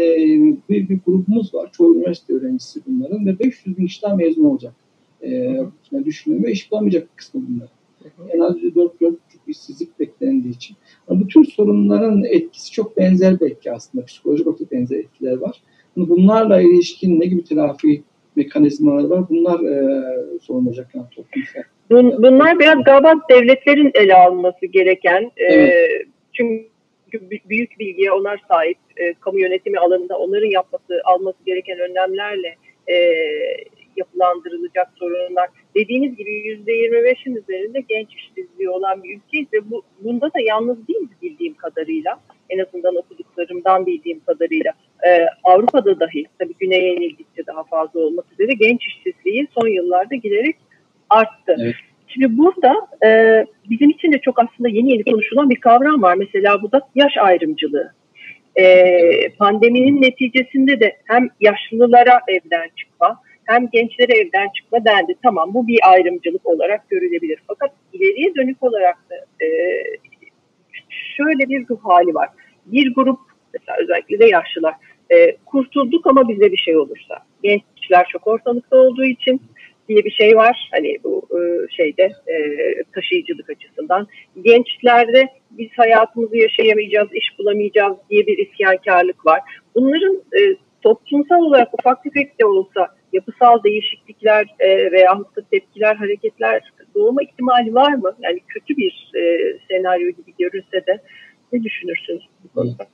bir, 0.68 0.88
bir 0.88 0.98
grubumuz 1.06 1.54
var. 1.54 1.70
Çoğu 1.72 1.96
üniversite 1.96 2.32
öğrencisi 2.32 2.80
bunların 2.86 3.26
ve 3.26 3.38
500 3.38 3.78
bin 3.78 3.86
kişiden 3.86 4.16
mezun 4.16 4.44
olacak. 4.44 4.74
Ee, 5.22 5.60
düşünüyorum 6.04 6.46
ve 6.46 6.52
iş 6.52 6.72
bulamayacak 6.72 7.16
kısmı 7.16 7.42
bunlar. 7.48 7.68
En 8.32 8.40
az 8.40 8.56
4-4,5 8.56 9.16
işsizlik 9.46 10.00
beklendiği 10.00 10.54
için. 10.54 10.76
Ama 11.08 11.20
bütün 11.20 11.42
sorunların 11.42 12.24
etkisi 12.24 12.72
çok 12.72 12.96
benzer 12.96 13.40
belki 13.40 13.72
aslında. 13.72 14.04
Psikolojik 14.04 14.46
olarak 14.46 14.72
benzer 14.72 14.96
etkiler 14.98 15.36
var. 15.36 15.62
Bunlarla 15.96 16.60
ilişkin 16.60 17.20
ne 17.20 17.26
gibi 17.26 17.44
telafi 17.44 18.02
mekanizmaları 18.36 19.10
var? 19.10 19.28
Bunlar 19.28 19.60
e, 19.60 20.38
sorulacak 20.40 20.94
yani 20.94 21.06
toplumsal. 21.10 21.62
Bun, 21.92 22.22
bunlar 22.22 22.58
biraz 22.58 22.84
galiba 22.84 23.14
devletlerin 23.30 23.90
ele 23.94 24.14
alması 24.14 24.66
gereken 24.66 25.30
e, 25.36 25.44
evet. 25.44 25.72
e, 25.72 26.04
çünkü 26.32 26.70
büyük 27.48 27.78
bilgiye 27.78 28.12
onlar 28.12 28.40
sahip 28.48 28.78
e, 28.96 29.14
kamu 29.14 29.40
yönetimi 29.40 29.78
alanında 29.78 30.18
onların 30.18 30.46
yapması 30.46 31.00
alması 31.04 31.38
gereken 31.46 31.78
önlemlerle 31.78 32.54
e, 32.88 32.94
yapılandırılacak 33.96 34.88
sorunlar. 34.98 35.48
Dediğiniz 35.76 36.16
gibi 36.16 36.30
%25'in 36.30 37.36
üzerinde 37.36 37.80
genç 37.88 38.08
işsizliği 38.14 38.70
olan 38.70 39.02
bir 39.02 39.16
ülkeyiz 39.16 39.46
ve 39.52 39.70
bu, 39.70 39.82
bunda 40.04 40.26
da 40.26 40.40
yalnız 40.46 40.88
değiliz 40.88 41.08
bildiğim 41.22 41.54
kadarıyla. 41.54 42.20
En 42.50 42.58
azından 42.58 42.96
okuduklarımdan 42.96 43.86
bildiğim 43.86 44.20
kadarıyla. 44.20 44.72
Ee, 45.06 45.26
Avrupa'da 45.44 46.00
dahi 46.00 46.24
tabii 46.38 46.54
güneye 46.60 46.94
inildikçe 46.94 47.46
daha 47.46 47.64
fazla 47.64 48.00
olmak 48.00 48.24
üzere 48.32 48.52
genç 48.52 48.86
işsizliği 48.86 49.48
son 49.58 49.68
yıllarda 49.68 50.14
giderek 50.14 50.56
arttı. 51.12 51.56
Evet. 51.60 51.74
Şimdi 52.08 52.38
burada 52.38 52.74
e, 53.06 53.08
bizim 53.70 53.90
için 53.90 54.12
de 54.12 54.18
çok 54.18 54.38
aslında 54.38 54.68
yeni 54.68 54.92
yeni 54.92 55.04
konuşulan 55.04 55.50
bir 55.50 55.60
kavram 55.60 56.02
var. 56.02 56.14
Mesela 56.14 56.62
bu 56.62 56.72
da 56.72 56.80
yaş 56.94 57.12
ayrımcılığı. 57.18 57.92
e, 58.56 58.64
pandeminin 59.38 60.02
neticesinde 60.02 60.80
de 60.80 60.96
hem 61.04 61.28
yaşlılara 61.40 62.20
evden 62.28 62.68
çıkma 62.76 63.20
hem 63.44 63.68
gençlere 63.72 64.18
evden 64.18 64.48
çıkma 64.56 64.84
dendi. 64.84 65.14
Tamam 65.22 65.54
bu 65.54 65.66
bir 65.66 65.78
ayrımcılık 65.82 66.46
olarak 66.46 66.90
görülebilir. 66.90 67.38
Fakat 67.48 67.70
ileriye 67.92 68.34
dönük 68.34 68.62
olarak 68.62 68.96
da 69.10 69.44
e, 69.44 69.48
şöyle 71.16 71.48
bir 71.48 71.68
ruh 71.68 71.84
hali 71.84 72.14
var. 72.14 72.28
Bir 72.66 72.94
grup 72.94 73.18
mesela 73.54 73.78
özellikle 73.80 74.18
de 74.18 74.26
yaşlılar 74.26 74.74
e, 75.10 75.36
kurtulduk 75.36 76.06
ama 76.06 76.28
bize 76.28 76.52
bir 76.52 76.56
şey 76.56 76.76
olursa. 76.76 77.18
Gençler 77.42 78.06
çok 78.08 78.26
ortalıkta 78.26 78.76
olduğu 78.76 79.04
için 79.04 79.40
diye 79.92 80.04
bir 80.04 80.10
şey 80.10 80.36
var. 80.36 80.68
Hani 80.72 80.96
bu 81.04 81.28
e, 81.30 81.40
şeyde 81.76 82.02
e, 82.02 82.36
taşıyıcılık 82.94 83.50
açısından. 83.50 84.06
Gençlerde 84.42 85.28
biz 85.50 85.68
hayatımızı 85.76 86.36
yaşayamayacağız, 86.36 87.08
iş 87.12 87.38
bulamayacağız 87.38 87.96
diye 88.10 88.26
bir 88.26 88.38
isyankarlık 88.46 89.26
var. 89.26 89.40
Bunların 89.74 90.14
e, 90.16 90.40
toplumsal 90.82 91.42
olarak 91.42 91.68
ufak 91.78 92.02
tefek 92.02 92.40
de 92.40 92.46
olsa 92.46 92.88
yapısal 93.12 93.62
değişiklikler 93.62 94.46
veya 94.92 95.18
tepkiler, 95.50 95.96
hareketler 95.96 96.72
doğma 96.94 97.22
ihtimali 97.22 97.74
var 97.74 97.92
mı? 97.92 98.12
Yani 98.20 98.40
kötü 98.48 98.76
bir 98.76 99.10
senaryo 99.68 100.10
gibi 100.10 100.34
görülse 100.38 100.86
de 100.86 101.00
ne 101.52 101.62
düşünürsünüz 101.62 102.22
bu 102.44 102.60
konuda? 102.60 102.86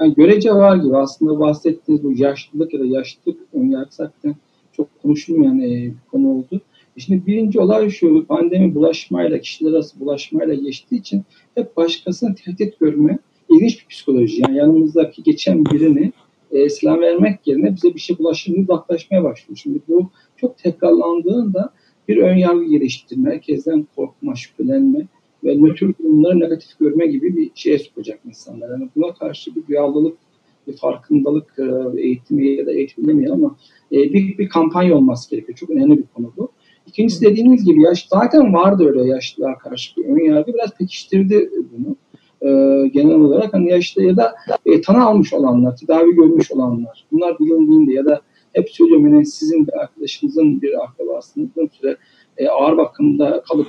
Yani 0.00 0.14
görece 0.14 0.50
var 0.50 0.76
gibi 0.76 0.96
aslında 0.96 1.40
bahsettiğiniz 1.40 2.04
bu 2.04 2.12
yaşlılık 2.12 2.74
ya 2.74 2.80
da 2.80 2.84
yaşlılık 2.86 3.40
önyargısaktan 3.54 4.34
çok 4.76 5.02
konuşulmayan 5.02 5.60
e, 5.60 5.70
bir 5.70 6.10
konu 6.10 6.28
oldu. 6.28 6.60
E 6.96 7.00
şimdi 7.00 7.26
birinci 7.26 7.60
olay 7.60 7.90
şu, 7.90 8.26
pandemi 8.26 8.74
bulaşmayla, 8.74 9.40
kişiler 9.40 9.72
arası 9.72 10.00
bulaşmayla 10.00 10.54
geçtiği 10.54 10.96
için 10.96 11.22
hep 11.54 11.76
başkasını 11.76 12.34
tehdit 12.34 12.80
görme 12.80 13.18
ilginç 13.48 13.80
bir 13.80 13.86
psikoloji. 13.94 14.42
Yani 14.42 14.56
yanımızdaki 14.56 15.22
geçen 15.22 15.64
birini 15.64 16.12
e, 16.50 16.68
silah 16.68 16.98
vermek 16.98 17.46
yerine 17.46 17.74
bize 17.74 17.94
bir 17.94 18.00
şey 18.00 18.18
bulaşır 18.18 18.56
uzaklaşmaya 18.56 19.24
başlıyor. 19.24 19.58
Şimdi 19.62 19.80
bu 19.88 20.10
çok 20.36 20.58
tekrarlandığında 20.58 21.72
bir 22.08 22.16
ön 22.16 22.36
yargı 22.36 22.64
geliştirme, 22.64 23.30
herkesten 23.30 23.86
korkma, 23.96 24.34
şüphelenme 24.34 25.06
ve 25.44 25.56
nötr 25.56 25.98
durumları 25.98 26.40
negatif 26.40 26.78
görme 26.78 27.06
gibi 27.06 27.36
bir 27.36 27.50
şeye 27.54 27.78
sokacak 27.78 28.20
insanlar. 28.24 28.70
Yani 28.70 28.88
buna 28.96 29.14
karşı 29.14 29.56
bir 29.56 29.66
duyarlılık, 29.66 30.18
bir 30.66 30.76
farkındalık 30.76 31.54
e, 31.58 32.00
eğitimi 32.00 32.48
ya 32.48 32.66
da 32.66 32.72
eğitim 32.72 33.08
demeyelim 33.08 33.34
ama 33.34 33.56
e, 33.92 33.96
bir, 33.96 34.38
bir 34.38 34.48
kampanya 34.48 34.96
olması 34.96 35.30
gerekiyor. 35.30 35.58
Çok 35.58 35.70
önemli 35.70 35.98
bir 35.98 36.06
konu 36.14 36.32
bu. 36.36 36.52
İkincisi 36.86 37.24
dediğiniz 37.24 37.64
gibi 37.64 37.82
yaş 37.82 38.06
zaten 38.08 38.54
vardı 38.54 38.86
öyle 38.86 39.04
yaşlılar 39.04 39.58
karşı 39.58 39.96
bir 39.96 40.04
ön 40.04 40.24
yargı. 40.24 40.54
Biraz 40.54 40.76
pekiştirdi 40.78 41.50
bunu. 41.72 41.96
Ee, 42.42 42.88
genel 42.88 43.14
olarak 43.14 43.54
hani 43.54 43.70
yaşlı 43.70 44.02
ya 44.02 44.16
da 44.16 44.34
e, 44.66 44.80
tanı 44.80 45.04
almış 45.04 45.32
olanlar, 45.32 45.76
tedavi 45.76 46.14
görmüş 46.14 46.52
olanlar. 46.52 47.06
Bunlar 47.12 47.38
bilindiğinde 47.38 47.92
ya 47.92 48.04
da 48.04 48.20
hep 48.52 48.70
söylüyorum 48.70 49.14
yani 49.14 49.26
sizin 49.26 49.66
bir 49.66 49.80
arkadaşınızın 49.80 50.62
bir 50.62 50.84
akrabasının 50.84 51.50
süre 51.72 51.96
e, 52.36 52.48
ağır 52.48 52.76
bakımda 52.76 53.42
kalıp 53.48 53.66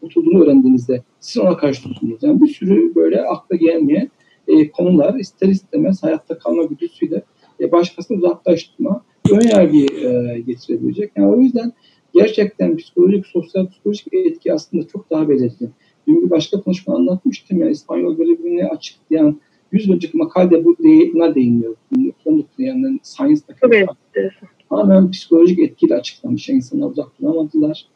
tutulduğunu 0.00 0.44
öğrendiğinizde 0.44 1.02
siz 1.20 1.42
ona 1.42 1.56
karşı 1.56 1.82
tutunuz. 1.82 2.22
Yani 2.22 2.40
bir 2.42 2.46
sürü 2.46 2.94
böyle 2.94 3.22
akla 3.22 3.56
gelmeyen 3.56 4.10
e, 4.48 4.70
konular 4.70 5.14
ister 5.14 5.48
istemez 5.48 6.02
hayatta 6.02 6.38
kalma 6.38 6.62
güdüsüyle 6.62 7.22
e, 7.60 7.72
başkasını 7.72 8.16
uzaklaştırma, 8.16 9.04
ön 9.30 9.48
yargıyı 9.48 9.86
e, 9.86 10.40
getirebilecek. 10.40 11.12
Yani 11.16 11.28
o 11.28 11.40
yüzden 11.40 11.72
gerçekten 12.14 12.76
psikolojik, 12.76 13.26
sosyal 13.26 13.66
psikolojik 13.66 14.14
etki 14.14 14.52
aslında 14.52 14.86
çok 14.86 15.10
daha 15.10 15.28
belirgin. 15.28 15.70
Dün 16.06 16.24
bir 16.24 16.30
başka 16.30 16.60
konuşma 16.60 16.94
anlatmıştım 16.94 17.60
ya 17.60 17.70
İspanyol 17.70 18.16
grevini 18.16 18.68
açıklayan 18.68 19.40
100 19.72 19.90
önceki 19.90 20.16
makalede 20.16 20.64
bu 20.64 20.76
buna 21.14 21.34
değiniyor. 21.34 21.74
19 22.24 22.50
yani 22.58 22.98
Science'daki 23.02 23.58
evet. 23.62 23.88
tamamen 24.68 25.10
psikolojik 25.10 25.58
etkiyle 25.58 25.94
açıklamış. 25.94 26.48
Yani 26.48 26.56
insanlar 26.56 26.90
uzak 26.90 27.20
duramadılar. 27.20 27.86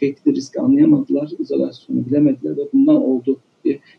Tehdit 0.00 0.26
riski 0.26 0.60
anlayamadılar. 0.60 1.30
izolasyonu 1.38 2.06
bilemediler 2.06 2.56
ve 2.56 2.62
bundan 2.72 2.96
oldu. 2.96 3.40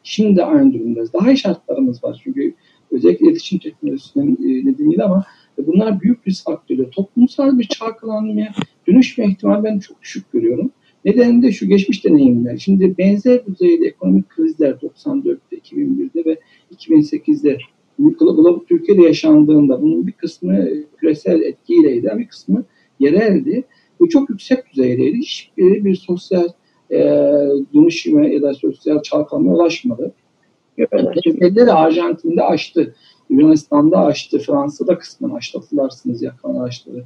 Şimdi 0.10 0.36
de 0.36 0.46
aynı 0.46 0.74
durumdayız. 0.74 1.14
Daha 1.14 1.32
iyi 1.32 1.38
şartlarımız 1.38 2.04
var. 2.04 2.22
Çünkü 2.24 2.54
özellikle 2.92 3.26
iletişim 3.28 3.60
teknolojisinin 3.60 4.38
e, 4.44 4.66
nedeniyle 4.66 5.04
ama 5.04 5.26
bunlar 5.58 6.02
büyük 6.02 6.28
risk 6.28 6.46
faktörü. 6.46 6.90
Toplumsal 6.90 7.60
bir 7.60 7.64
çalkalanmaya 7.64 8.54
dönüşme 8.88 9.26
ihtimali 9.26 9.64
ben 9.64 9.80
çok 9.80 10.02
düşük 10.02 10.32
görüyorum. 10.32 10.72
Nedeni 11.06 11.42
de 11.42 11.52
şu 11.52 11.68
geçmiş 11.68 12.06
deneyimler. 12.06 12.58
Şimdi 12.58 12.98
benzer 12.98 13.46
düzeyde 13.46 13.86
ekonomik 13.86 14.30
krizler 14.30 14.72
94'te, 14.72 15.56
2001'de 15.56 16.26
ve 16.26 16.40
2008'de 16.76 17.58
Global 18.00 18.60
Türkiye'de 18.60 19.02
yaşandığında 19.02 19.82
bunun 19.82 20.08
bir 20.08 20.12
kısmı 20.12 20.68
küresel 20.98 21.42
etkiyleydi, 21.42 22.12
bir 22.18 22.28
kısmı 22.28 22.64
yereldi. 23.00 23.64
Bu 24.00 24.10
çok 24.10 24.30
yüksek 24.30 24.72
düzeydeydi. 24.72 25.18
Hiçbiri 25.18 25.86
bir 25.86 25.96
sosyal 25.96 26.48
e, 26.92 27.00
dönüşüme 27.74 28.34
ya 28.34 28.42
da 28.42 28.54
sosyal 28.54 29.02
çalkanmaya 29.02 29.56
ulaşmadı. 29.56 30.14
Ülkeleri 31.26 31.72
Arjantin'de 31.72 32.44
açtı, 32.44 32.96
Yunanistan'da 33.30 33.98
açtı, 33.98 34.40
Fransa'da 34.40 34.98
kısmen 34.98 35.30
açtı. 35.30 35.60
Hatırlarsınız 35.60 36.22
yakın 36.22 36.56
araçları. 36.56 37.04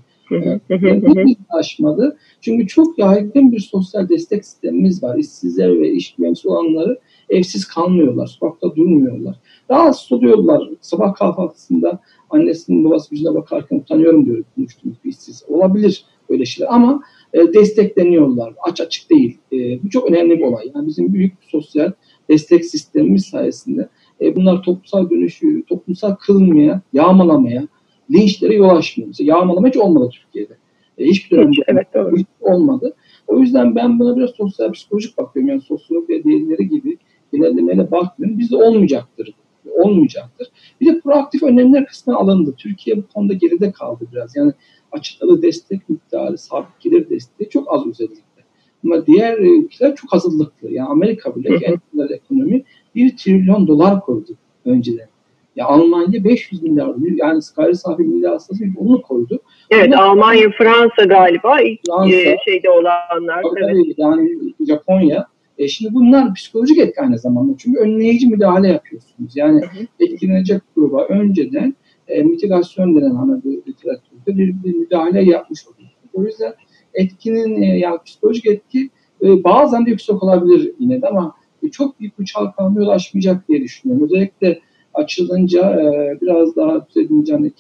Yani 0.70 1.36
aşmadı. 1.50 2.18
Çünkü 2.42 2.68
çok 2.68 3.00
yaygın 3.00 3.52
bir 3.52 3.60
sosyal 3.60 4.10
destek 4.10 4.46
sistemimiz 4.46 5.04
var. 5.04 5.18
İşsizler 5.18 5.80
ve 5.80 5.92
iş 5.92 6.16
güvencesi 6.16 6.50
olanları 6.50 7.00
evsiz 7.30 7.66
kalmıyorlar, 7.66 8.28
sokakta 8.28 8.76
durmuyorlar. 8.76 9.40
Rahatsız 9.72 10.12
oluyorlar. 10.12 10.70
Sabah 10.82 11.16
kahvaltısında 11.16 12.00
annesinin 12.30 12.86
babası 12.86 13.16
yüzüne 13.16 13.36
bakarken 13.36 13.78
utanıyorum 13.78 14.26
diyor 14.26 14.44
konuştuğumuz 14.56 14.98
bir 15.06 15.10
işsiz. 15.10 15.44
Olabilir 15.48 16.06
böyle 16.30 16.46
şeyler 16.46 16.74
ama 16.74 17.04
e, 17.34 17.54
destekleniyorlar. 17.54 18.54
Aç 18.64 18.82
açık 18.82 19.10
değil. 19.10 19.38
E, 19.62 19.84
bu 19.84 19.90
çok 19.90 20.10
önemli 20.10 20.40
bir 20.40 20.44
olay. 20.44 20.72
Yani 20.76 20.88
bizim 20.88 21.14
büyük 21.14 21.34
sosyal 21.42 21.92
destek 22.30 22.66
sistemimiz 22.66 23.26
sayesinde 23.26 23.90
e, 24.22 24.36
bunlar 24.36 24.64
toplumsal 24.64 25.10
dönüşü, 25.10 25.64
toplumsal 25.70 26.16
kılmaya, 26.16 26.82
yağmalamaya, 26.94 27.68
linçlere 28.12 28.56
yol 28.56 28.70
açmıyor. 28.70 29.08
Mesela 29.08 29.28
yağmalama 29.38 29.68
hiç 29.68 29.78
olmadı 29.78 30.10
Türkiye'de. 30.14 30.54
E, 30.98 31.06
hiçbir 31.06 31.38
dönemde 31.38 31.62
evet, 31.68 31.88
hiç 32.18 32.28
olmadı. 32.42 32.96
O 33.28 33.40
yüzden 33.40 33.76
ben 33.76 34.00
buna 34.00 34.18
biraz 34.18 34.30
sosyal 34.30 34.72
psikolojik 34.72 35.18
bakıyorum. 35.18 35.50
Yani 35.50 35.62
sosyolog 35.62 36.10
ve 36.10 36.24
diğerleri 36.24 36.70
gibi 36.70 36.98
genellemeyle 37.34 37.92
bakmıyorum. 37.92 38.40
Bizde 38.40 38.56
olmayacaktır. 38.56 39.34
Olmayacaktır. 39.72 40.48
Bir 40.82 40.86
de 40.86 41.00
proaktif 41.00 41.44
önlemler 41.44 41.86
kısmına 41.86 42.18
alındı. 42.18 42.54
Türkiye 42.58 42.98
bu 42.98 43.08
konuda 43.14 43.34
geride 43.34 43.72
kaldı 43.72 44.06
biraz. 44.12 44.36
Yani 44.36 44.52
açıkladığı 44.92 45.42
destek 45.42 45.90
miktarı, 45.90 46.38
sabit 46.38 46.80
gelir 46.80 47.10
desteği 47.10 47.50
çok 47.50 47.74
az 47.74 47.88
özellikle. 47.88 48.31
Ama 48.86 49.06
diğer 49.06 49.38
ülkeler 49.38 49.96
çok 49.96 50.14
hazırlıklı. 50.14 50.72
Yani 50.72 50.88
Amerika 50.90 51.36
bile 51.36 51.60
kendi 51.60 52.14
ekonomi 52.14 52.64
1 52.96 53.18
trilyon 53.18 53.68
dolar 53.68 54.02
koydu 54.02 54.38
önceden. 54.66 55.08
Ya 55.56 55.66
Almanya 55.66 56.24
500 56.24 56.64
milyar 56.64 56.96
yani 57.16 57.42
gayri 57.56 57.76
safi 57.76 58.04
milli 58.04 58.28
hasılası 58.28 58.64
onu 58.78 59.02
koydu. 59.02 59.40
Evet 59.70 59.94
Ama, 59.94 60.04
Almanya, 60.04 60.50
Fransa 60.58 61.04
galiba 61.06 61.58
Fransa, 61.88 62.16
e, 62.16 62.38
şeyde 62.46 62.70
olanlar. 62.70 63.44
Evet. 63.58 63.86
Yani 63.98 64.30
Japonya. 64.68 65.28
E 65.58 65.68
şimdi 65.68 65.94
bunlar 65.94 66.34
psikolojik 66.34 66.78
etki 66.78 67.02
aynı 67.02 67.20
zamanda. 67.20 67.54
Çünkü 67.58 67.80
önleyici 67.80 68.28
müdahale 68.28 68.68
yapıyorsunuz. 68.68 69.32
Yani 69.36 69.62
etkilenecek 70.00 70.62
gruba 70.76 71.06
önceden 71.06 71.76
e, 72.08 72.24
mitigasyon 72.24 72.96
denen 72.96 73.16
hani 73.16 73.44
bu 73.44 73.50
literatürde 73.50 74.38
bir, 74.38 74.64
bir 74.64 74.76
müdahale 74.76 75.24
yapmış 75.24 75.68
oluyorsunuz. 75.68 76.10
O 76.14 76.24
yüzden 76.24 76.54
etkinin 76.94 77.62
e, 77.62 77.80
yani 77.80 77.98
psikolojik 78.06 78.46
etki 78.46 78.90
e, 79.24 79.44
bazen 79.44 79.86
de 79.86 79.90
yüksek 79.90 80.24
olabilir 80.24 80.74
yine 80.80 81.02
de 81.02 81.08
ama 81.08 81.36
e, 81.64 81.70
çok 81.70 82.00
büyük 82.00 82.20
bir 82.20 82.26
çalkanmaya 82.26 82.86
ulaşmayacak 82.86 83.50
diye 83.50 83.62
düşünüyorum. 83.62 84.06
Özellikle 84.06 84.60
açılınca 84.94 85.82
e, 85.82 86.18
biraz 86.22 86.56
daha 86.56 86.88
düzelince 86.88 87.34
hani 87.34 87.52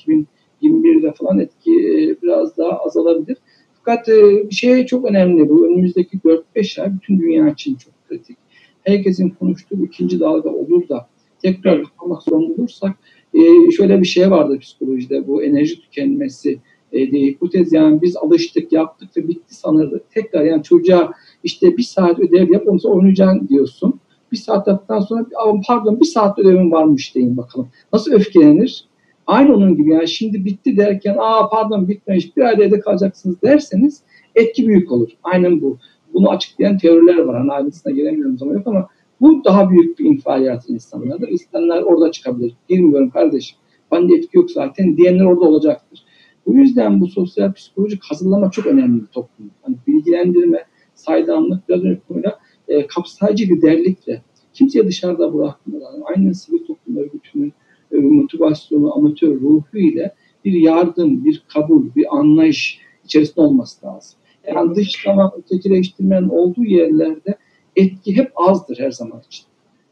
2021'de 0.61 1.13
falan 1.13 1.39
etki 1.39 1.71
e, 1.71 2.21
biraz 2.21 2.57
daha 2.57 2.79
azalabilir. 2.79 3.37
Fakat 3.73 4.09
e, 4.09 4.49
bir 4.49 4.55
şey 4.55 4.85
çok 4.85 5.05
önemli 5.05 5.49
bu. 5.49 5.65
Önümüzdeki 5.65 6.17
4-5 6.55 6.81
ay 6.81 6.93
bütün 6.93 7.19
dünya 7.19 7.49
için 7.49 7.75
çok 7.75 7.93
kritik. 8.09 8.37
Herkesin 8.83 9.29
konuştuğu 9.29 9.85
ikinci 9.85 10.19
dalga 10.19 10.49
olur 10.49 10.89
da 10.89 11.07
tekrar 11.41 11.83
kapanmak 11.83 12.23
zorunda 12.23 12.53
olursak 12.53 12.95
e, 13.33 13.71
şöyle 13.71 14.01
bir 14.01 14.07
şey 14.07 14.31
vardı 14.31 14.59
psikolojide 14.59 15.27
bu 15.27 15.43
enerji 15.43 15.81
tükenmesi 15.81 16.59
e, 16.91 17.11
diye 17.11 17.27
hipotez 17.27 17.73
yani 17.73 18.01
biz 18.01 18.17
alıştık 18.17 18.71
yaptık 18.71 19.17
ve 19.17 19.27
bitti 19.27 19.55
sanırdık. 19.55 20.11
Tekrar 20.11 20.43
yani 20.43 20.63
çocuğa 20.63 21.11
işte 21.43 21.77
bir 21.77 21.83
saat 21.83 22.19
ödev 22.19 22.53
yap 22.53 22.63
ondan 22.67 22.91
oynayacaksın 22.91 23.47
diyorsun 23.47 23.99
bir 24.31 24.37
saat 24.37 24.67
yaptıktan 24.67 24.99
sonra 24.99 25.25
pardon 25.67 25.99
bir 25.99 26.05
saat 26.05 26.39
ödevim 26.39 26.71
varmış 26.71 27.15
deyin 27.15 27.37
bakalım. 27.37 27.69
Nasıl 27.93 28.11
öfkelenir? 28.11 28.85
Aynı 29.27 29.55
onun 29.55 29.75
gibi 29.75 29.89
yani 29.89 30.07
şimdi 30.07 30.45
bitti 30.45 30.77
derken 30.77 31.15
aa 31.19 31.49
pardon 31.49 31.87
bitmemiş 31.87 32.37
bir 32.37 32.41
ayda 32.41 32.63
evde 32.63 32.79
kalacaksınız 32.79 33.41
derseniz 33.41 34.01
etki 34.35 34.67
büyük 34.67 34.91
olur. 34.91 35.09
Aynen 35.23 35.61
bu. 35.61 35.77
Bunu 36.13 36.29
açıklayan 36.29 36.77
teoriler 36.77 37.17
var. 37.17 37.37
Hani 37.37 37.51
ayrıntısına 37.51 37.93
giremiyorum 37.93 38.37
zaman 38.37 38.53
yok 38.53 38.67
ama 38.67 38.87
Bu 39.21 39.43
daha 39.43 39.69
büyük 39.69 39.99
bir 39.99 40.05
infial 40.05 40.41
yaratır 40.41 40.69
insanlarda. 40.73 41.27
İnsanlar 41.27 41.81
orada 41.81 42.11
çıkabilir. 42.11 42.53
Bilmiyorum 42.69 43.09
kardeşim. 43.09 43.57
Bende 43.91 44.15
etki 44.15 44.37
yok 44.37 44.51
zaten 44.51 44.97
diyenler 44.97 45.25
orada 45.25 45.45
olacaktır. 45.45 46.03
Bu 46.45 46.55
yüzden 46.55 47.01
bu 47.01 47.07
sosyal 47.07 47.53
psikolojik 47.53 48.03
hazırlama 48.03 48.51
çok 48.51 48.65
önemli 48.65 49.01
bir 49.01 49.07
toplum. 49.07 49.51
Hani 49.61 49.75
bilgilendirme, 49.87 50.65
saydamlık, 50.95 51.69
biraz 51.69 51.83
önce 51.83 52.01
konuyla 52.07 52.39
e, 52.67 52.87
kapsayıcı 52.87 53.43
liderlikle 53.43 54.21
kimseye 54.53 54.87
dışarıda 54.87 55.33
bırakmadan 55.33 56.01
aynen 56.15 56.31
sivil 56.31 56.65
toplum 56.65 56.97
örgütünün 56.97 57.53
e, 57.91 57.97
motivasyonu, 57.97 58.95
amatör 58.97 59.41
ruhu 59.41 59.77
ile 59.77 60.15
bir 60.45 60.53
yardım, 60.53 61.25
bir 61.25 61.43
kabul, 61.47 61.95
bir 61.95 62.17
anlayış 62.17 62.79
içerisinde 63.05 63.41
olması 63.41 63.85
lazım. 63.85 64.19
Yani 64.47 64.75
dışlama, 64.75 65.33
ötekileştirmenin 65.37 66.29
olduğu 66.29 66.63
yerlerde 66.63 67.37
etki 67.75 68.17
hep 68.17 68.31
azdır 68.35 68.79
her 68.79 68.91
zaman 68.91 69.21
için. 69.27 69.45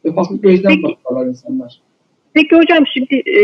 Ve 0.06 0.14
farklı 0.14 0.38
gözden 0.38 0.84
bakarlar 0.84 1.28
insanlar. 1.28 1.82
Peki 2.34 2.56
hocam 2.56 2.84
şimdi 2.94 3.16
e, 3.16 3.40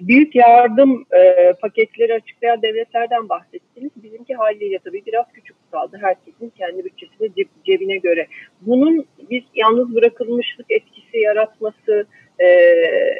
büyük 0.00 0.34
yardım 0.34 1.04
e, 1.10 1.52
paketleri 1.52 2.14
açıklayan 2.14 2.62
devletlerden 2.62 3.28
bahsettiniz. 3.28 3.90
Bizimki 3.96 4.34
haliyle 4.34 4.78
tabii 4.84 5.02
biraz 5.06 5.26
küçük 5.34 5.56
kaldı. 5.72 5.98
Herkesin 6.00 6.52
kendi 6.58 6.84
bütçesine 6.84 7.28
cebine 7.66 7.96
göre. 7.96 8.26
Bunun 8.60 9.06
bir 9.30 9.44
yalnız 9.54 9.94
bırakılmışlık 9.94 10.66
etkisi 10.70 11.18
yaratması, 11.18 12.06
e, 12.38 12.46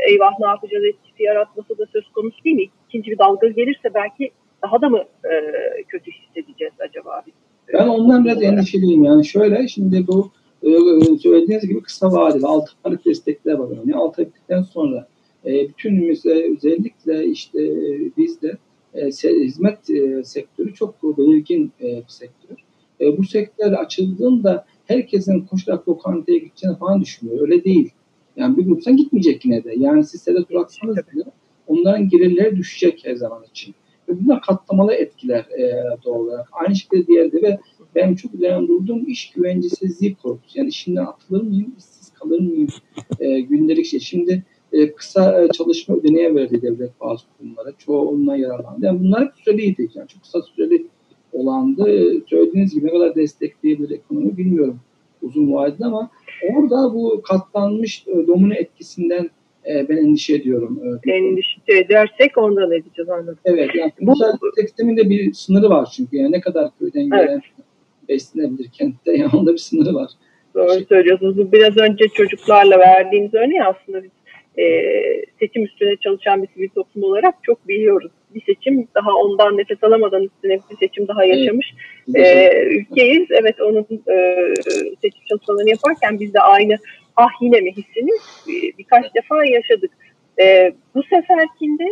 eyvah 0.08 0.38
ne 0.40 0.46
yapacağız 0.46 0.84
etkisi 0.84 1.22
yaratması 1.22 1.78
da 1.78 1.86
söz 1.92 2.08
konusu 2.12 2.44
değil 2.44 2.56
mi? 2.56 2.66
İkinci 2.88 3.10
bir 3.10 3.18
dalga 3.18 3.48
gelirse 3.48 3.94
belki 3.94 4.30
daha 4.62 4.80
da 4.80 4.88
mı 4.88 5.04
e, 5.24 5.32
kötü 5.88 6.10
hissedeceğiz 6.10 6.74
acaba 6.78 7.22
biz? 7.26 7.34
Ben 7.72 7.88
ondan 7.88 8.24
biraz 8.24 8.42
endişeliyim. 8.42 9.04
Yani 9.04 9.26
şöyle 9.26 9.68
şimdi 9.68 10.06
bu 10.06 10.30
e, 10.62 10.68
söylediğiniz 11.18 11.68
gibi 11.68 11.82
kısa 11.82 12.12
vadeli 12.12 12.46
6 12.46 12.72
aylık 12.84 13.04
destekler 13.04 13.52
var. 13.52 13.68
Yani 13.76 13.94
6 13.94 14.22
aylıktan 14.22 14.62
sonra 14.62 15.08
e, 15.46 15.68
bütün 15.68 16.06
mesela 16.06 16.52
özellikle 16.52 17.26
işte 17.26 17.62
e, 17.62 18.10
bizde 18.16 18.58
e, 18.94 19.06
hizmet 19.24 19.90
e, 19.90 20.24
sektörü 20.24 20.74
çok 20.74 21.18
belirgin 21.18 21.72
e, 21.80 21.84
bir 21.84 22.08
sektör. 22.08 22.56
E, 23.00 23.18
bu 23.18 23.24
sektör 23.24 23.72
açıldığında 23.72 24.66
herkesin 24.86 25.40
koşarak 25.40 25.88
lokantaya 25.88 26.38
gideceğini 26.38 26.78
falan 26.78 27.00
düşünüyor. 27.00 27.40
Öyle 27.40 27.64
değil. 27.64 27.90
Yani 28.36 28.56
bir 28.56 28.66
grupsan 28.66 28.96
gitmeyecek 28.96 29.44
yine 29.44 29.64
de. 29.64 29.74
Yani 29.76 30.04
siz 30.04 30.26
de 30.26 30.48
duraksanız 30.50 30.96
bile 30.96 31.24
onların 31.66 32.08
gelirleri 32.08 32.56
düşecek 32.56 33.00
her 33.04 33.14
zaman 33.14 33.44
için. 33.50 33.74
Ve 34.08 34.12
bunlar 34.20 34.42
katlamalı 34.42 34.94
etkiler 34.94 35.40
e, 35.40 35.84
doğal 36.04 36.20
olarak. 36.20 36.48
Aynı 36.52 36.76
şekilde 36.76 37.06
diğerde 37.06 37.42
ve 37.42 37.58
ben 37.94 38.14
çok 38.14 38.34
üzerine 38.34 38.68
durduğum 38.68 39.08
iş 39.08 39.30
güvencesizliği 39.30 40.14
korkusu. 40.14 40.58
Yani 40.58 40.68
işimden 40.68 41.04
atılır 41.04 41.42
mıyım, 41.42 41.74
işsiz 41.78 42.12
kalır 42.12 42.40
mıyım 42.40 42.68
e, 43.20 43.40
gündelik 43.40 43.86
şey. 43.86 44.00
Şimdi 44.00 44.44
e, 44.76 44.94
kısa 44.94 45.42
e, 45.42 45.48
çalışma 45.48 45.96
ödeneğe 45.96 46.34
verdi 46.34 46.62
devlet 46.62 47.00
bazı 47.00 47.24
kurumlara. 47.38 47.72
Çoğu 47.78 48.08
onunla 48.08 48.36
yararlandı. 48.36 48.86
Yani 48.86 49.00
bunlar 49.00 49.24
hep 49.24 49.32
süreliydi. 49.44 49.88
Yani 49.94 50.08
çok 50.08 50.22
kısa 50.22 50.42
süreli 50.42 50.86
olandı. 51.32 51.90
E, 51.90 52.20
söylediğiniz 52.26 52.74
gibi 52.74 52.86
ne 52.86 52.90
kadar 52.90 53.14
destekleyebilir 53.14 53.90
ekonomi 53.90 54.36
bilmiyorum 54.36 54.80
uzun 55.22 55.52
vadede 55.52 55.84
ama 55.84 56.10
orada 56.54 56.94
bu 56.94 57.22
katlanmış 57.22 58.06
domino 58.06 58.54
etkisinden 58.54 59.30
ben 59.66 59.96
endişe 59.96 60.34
ediyorum. 60.34 61.00
Endişe 61.06 61.60
edersek 61.68 62.38
ondan 62.38 62.72
edeceğiz 62.72 63.08
anladım. 63.10 63.38
Evet 63.44 63.70
yani 63.74 63.92
bu 64.00 64.14
sistemin 64.60 64.96
de 64.96 65.10
bir 65.10 65.32
sınırı 65.32 65.70
var 65.70 65.88
çünkü 65.96 66.16
yani 66.16 66.32
ne 66.32 66.40
kadar 66.40 66.70
köyden 66.78 67.10
gelen 67.10 67.28
evet. 67.28 67.42
beslenebilir 68.08 68.68
kentte 68.68 69.12
yani 69.16 69.30
onda 69.34 69.52
bir 69.52 69.58
sınırı 69.58 69.94
var. 69.94 70.10
Doğru 70.54 70.84
söylüyorsunuz. 70.88 71.52
Biraz 71.52 71.76
önce 71.76 72.08
çocuklarla 72.08 72.78
verdiğiniz 72.78 73.34
örneği 73.34 73.64
aslında 73.64 74.02
biz 74.02 74.10
e, 74.58 74.64
seçim 75.40 75.64
üstüne 75.64 75.96
çalışan 75.96 76.42
bir 76.42 76.48
sivil 76.48 76.68
toplum 76.68 77.02
olarak 77.02 77.34
çok 77.42 77.68
biliyoruz. 77.68 78.12
Bir 78.34 78.42
seçim 78.46 78.88
daha 78.94 79.14
ondan 79.14 79.58
nefes 79.58 79.84
alamadan 79.84 80.22
üstüne 80.22 80.58
bir 80.70 80.76
seçim 80.76 81.08
daha 81.08 81.24
yaşamış 81.24 81.74
evet. 82.14 82.54
e, 82.54 82.66
ülkeyiz. 82.66 83.26
Evet 83.30 83.60
onun 83.60 83.86
e, 84.10 84.36
seçim 85.02 85.20
çalışmalarını 85.28 85.70
yaparken 85.70 86.20
biz 86.20 86.34
de 86.34 86.40
aynı 86.40 86.76
ah 87.16 87.30
yine 87.40 87.60
mi 87.60 87.72
hissini 87.72 88.10
bir, 88.48 88.78
birkaç 88.78 89.14
defa 89.14 89.44
yaşadık. 89.44 89.90
E, 90.40 90.72
bu 90.94 91.02
seferkinde 91.02 91.84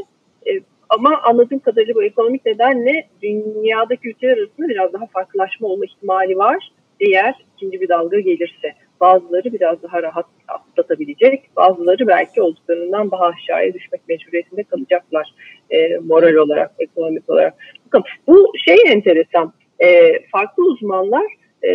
e, 0.46 0.60
ama 0.88 1.20
anladığım 1.22 1.58
kadarıyla 1.58 1.94
bu 1.94 2.04
ekonomik 2.04 2.46
nedenle 2.46 3.08
dünyadaki 3.22 4.08
ülkeler 4.08 4.38
arasında 4.38 4.68
biraz 4.68 4.92
daha 4.92 5.06
farklılaşma 5.06 5.68
olma 5.68 5.84
ihtimali 5.84 6.38
var 6.38 6.72
eğer 7.00 7.34
ikinci 7.56 7.80
bir 7.80 7.88
dalga 7.88 8.20
gelirse. 8.20 8.74
Bazıları 9.00 9.52
biraz 9.52 9.82
daha 9.82 10.02
rahat 10.02 10.26
atlatabilecek, 10.48 11.56
bazıları 11.56 12.06
belki 12.06 12.42
olduklarından 12.42 13.10
daha 13.10 13.24
aşağıya 13.24 13.74
düşmek 13.74 14.08
mecburiyetinde 14.08 14.62
kalacaklar 14.62 15.34
e, 15.70 15.96
moral 15.96 16.34
olarak, 16.34 16.70
ekonomik 16.78 17.30
olarak. 17.30 17.54
Bakın 17.86 18.02
bu 18.26 18.52
şey 18.64 18.76
enteresan, 18.86 19.52
e, 19.78 20.18
farklı 20.32 20.64
uzmanlar 20.64 21.26
e, 21.64 21.70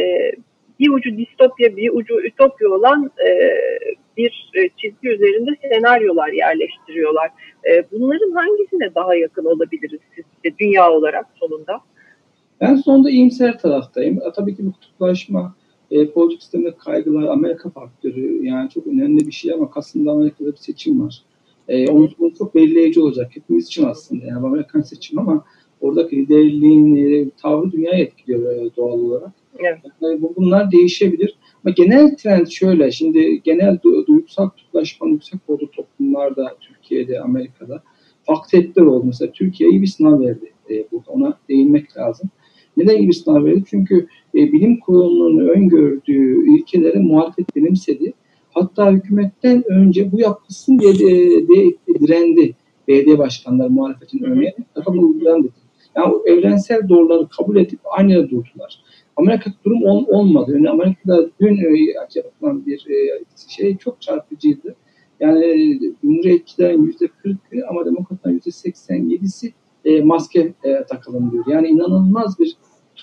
bir 0.80 0.90
ucu 0.90 1.18
distopya, 1.18 1.78
bir 1.78 1.90
ucu 1.94 2.22
ütopya 2.22 2.70
olan 2.70 3.12
e, 3.28 3.60
bir 4.18 4.52
e, 4.56 4.70
çizgi 4.78 5.10
üzerinde 5.10 5.52
senaryolar 5.72 6.30
yerleştiriyorlar. 6.30 7.30
E, 7.70 7.92
bunların 7.92 8.32
hangisine 8.32 8.96
daha 8.96 9.16
yakın 9.16 9.46
olabiliriz 9.46 10.00
sizce 10.16 10.58
dünya 10.58 10.92
olarak 10.92 11.26
sonunda? 11.36 11.80
Ben 12.62 12.76
sonunda 12.76 13.10
iyimser 13.10 13.60
taraftayım. 13.60 14.20
Tabii 14.36 14.56
ki 14.56 14.66
bu 14.66 14.72
kutuplaşma, 14.72 15.56
e, 15.92 16.08
politik 16.12 16.42
sistemde 16.42 16.76
kaygılar, 16.78 17.24
Amerika 17.24 17.70
faktörü 17.70 18.46
yani 18.46 18.70
çok 18.70 18.88
önemli 18.88 19.28
bir 19.28 19.32
şey 19.32 19.54
ama 19.54 19.72
Kasım'da 19.72 20.12
Amerika'da 20.12 20.52
bir 20.52 20.58
seçim 20.58 21.02
var. 21.02 21.24
E, 21.68 21.88
onun, 21.88 22.10
onun 22.20 22.30
çok 22.30 22.56
belirleyici 22.56 23.02
olacak 23.02 23.32
hepimiz 23.36 23.66
için 23.66 23.86
aslında. 23.86 24.26
Yani 24.26 24.46
Amerikan 24.46 24.82
seçim 24.82 25.20
ama 25.20 25.46
oradaki 25.82 26.18
liderliğin 26.18 26.96
e, 26.96 27.30
tavrı 27.30 27.72
dünyayı 27.72 28.04
etkiliyor 28.04 28.52
e, 28.52 28.76
doğal 28.76 29.00
olarak. 29.00 29.32
Evet. 29.60 29.80
Yani 30.02 30.22
bunlar 30.36 30.72
değişebilir. 30.72 31.36
Ama 31.66 31.74
genel 31.74 32.16
trend 32.16 32.48
şöyle, 32.48 32.92
şimdi 32.92 33.42
genel 33.44 33.76
du- 33.76 34.08
duygusal 34.08 34.50
kutuplaşmanın 34.50 35.12
yüksek 35.12 35.40
olduğu 35.48 35.72
toplumlarda, 35.72 36.56
Türkiye'de, 36.60 37.22
Amerika'da 37.22 37.84
farklı 38.24 38.50
tepkiler 38.50 38.86
oldu. 38.86 39.04
Mesela 39.06 39.32
Türkiye'yi 39.32 39.82
bir 39.82 39.88
sınav 39.88 40.20
verdi. 40.20 40.54
E, 40.70 40.92
burada 40.92 41.12
ona 41.12 41.38
değinmek 41.50 41.98
lazım. 41.98 42.30
Neden 42.80 43.12
sınav 43.12 43.46
verdi? 43.46 43.64
Çünkü 43.70 44.08
e, 44.36 44.52
bilim 44.52 44.80
kurulunun 44.80 45.48
öngördüğü 45.48 46.56
ilkeleri 46.56 47.00
muhalefet 47.00 47.56
benimsedi. 47.56 48.14
Hatta 48.52 48.92
hükümetten 48.92 49.64
önce 49.72 50.12
bu 50.12 50.20
yapılsın 50.20 50.80
diye 50.80 50.94
de, 50.94 51.48
de, 51.48 52.00
direndi. 52.00 52.56
belediye 52.88 53.18
başkanları 53.18 53.70
muhalefetin. 53.70 54.26
Daha 54.76 54.92
uygulayan 54.92 55.44
dedi. 55.44 55.54
Yani 55.96 56.14
evrensel 56.26 56.90
doğruları 56.90 57.28
kabul 57.28 57.56
edip 57.56 57.80
aynı 57.98 58.12
yere 58.12 58.30
durdular. 58.30 58.84
Amerika 59.16 59.52
durum 59.66 59.84
ol, 59.84 60.06
olmadı. 60.08 60.52
Yani 60.56 60.70
Amerika'da 60.70 61.30
dün 61.42 61.58
e, 61.58 61.94
yapılan 62.16 62.66
bir 62.66 62.88
e, 62.90 63.24
şey 63.50 63.78
çok 63.78 64.02
çarpıcıydı. 64.02 64.76
Yani 65.20 65.46
e, 65.46 65.80
Cumhuriyetçilerin 66.02 66.84
yüzde 66.84 67.08
kırkı 67.08 67.68
ama 67.70 67.86
demokratların 67.86 68.36
yüzde 68.36 68.52
seksen 68.52 69.10
yedisi 69.10 69.54
e, 69.86 70.02
maske 70.02 70.54
e, 70.64 70.84
takalım 70.90 71.32
diyor. 71.32 71.46
Yani 71.48 71.68
inanılmaz 71.68 72.40
bir 72.40 72.56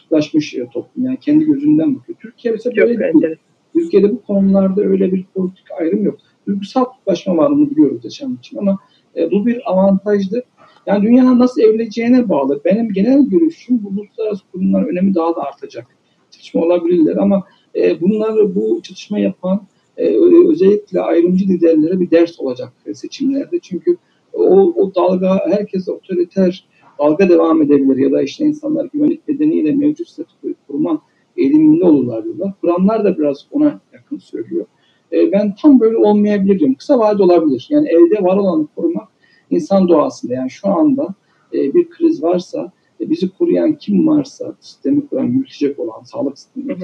kutuplaşmış 0.07 0.55
e, 0.55 0.67
toplum. 0.67 1.05
Yani 1.05 1.19
kendi 1.21 1.45
gözünden 1.45 1.97
bakıyor. 1.97 2.19
Türkiye 2.19 2.53
mesela 2.53 2.77
böyle 2.77 2.99
değil. 2.99 3.37
Türkiye'de 3.75 4.13
bu 4.13 4.23
konularda 4.23 4.83
öyle 4.83 5.13
bir 5.13 5.25
politik 5.35 5.65
ayrım 5.81 6.05
yok. 6.05 6.19
Duygusal 6.47 6.85
kutuplaşma 6.85 7.37
var 7.37 7.51
onu 7.51 7.71
biliyoruz 7.71 8.05
yaşam 8.05 8.35
için 8.35 8.59
ama 8.59 8.79
e, 9.17 9.31
bu 9.31 9.47
bir 9.47 9.71
avantajdır. 9.71 10.43
Yani 10.87 11.03
dünyanın 11.03 11.39
nasıl 11.39 11.61
evleneceğine 11.61 12.29
bağlı. 12.29 12.61
Benim 12.65 12.93
genel 12.93 13.23
görüşüm 13.29 13.85
bu 13.85 13.89
uluslararası 13.89 14.43
kurumlar 14.53 14.87
önemi 14.87 15.15
daha 15.15 15.37
da 15.37 15.43
artacak. 15.43 15.87
Çatışma 16.31 16.63
olabilirler 16.63 17.17
ama 17.17 17.45
e, 17.77 18.01
bunlar 18.01 18.55
bu 18.55 18.81
çatışma 18.83 19.19
yapan 19.19 19.67
e, 19.97 20.17
özellikle 20.49 21.01
ayrımcı 21.01 21.45
liderlere 21.45 22.01
bir 22.01 22.11
ders 22.11 22.41
olacak 22.41 22.73
seçimlerde. 22.95 23.59
Çünkü 23.63 23.97
o, 24.33 24.75
o 24.77 24.95
dalga 24.95 25.41
herkes 25.51 25.89
otoriter 25.89 26.65
dalga 26.99 27.29
devam 27.29 27.63
edebilir 27.63 27.97
ya 27.97 28.13
da 28.13 28.23
işte 28.23 28.45
insanlar 28.45 28.89
güvenlik 28.93 29.29
nedeniyle 29.29 29.73
mevcut 29.73 30.09
statükoyu 30.09 30.55
kurma 30.67 31.03
eğiliminde 31.37 31.85
olurlar 31.85 32.25
diyorlar. 32.25 32.53
Kur'anlar 32.61 33.05
da 33.05 33.19
biraz 33.19 33.47
ona 33.51 33.81
yakın 33.93 34.19
söylüyor. 34.19 34.67
E, 35.13 35.33
ben 35.33 35.55
tam 35.55 35.81
böyle 35.81 35.97
olmayabilir 35.97 36.59
diyorum. 36.59 36.75
Kısa 36.75 36.99
vade 36.99 37.23
olabilir. 37.23 37.67
Yani 37.71 37.89
elde 37.89 38.23
var 38.23 38.37
olanı 38.37 38.67
korumak 38.77 39.09
insan 39.51 39.89
doğasında. 39.89 40.35
Yani 40.35 40.51
şu 40.51 40.69
anda 40.69 41.15
e, 41.53 41.75
bir 41.75 41.91
kriz 41.91 42.23
varsa 42.23 42.73
e, 43.01 43.11
bizi 43.11 43.29
koruyan 43.31 43.73
kim 43.73 44.09
varsa 44.09 44.55
sistemi 44.61 45.07
kuran, 45.07 45.25
yürütecek 45.25 45.79
olan 45.79 46.03
sağlık 46.03 46.39
sistemi 46.39 46.77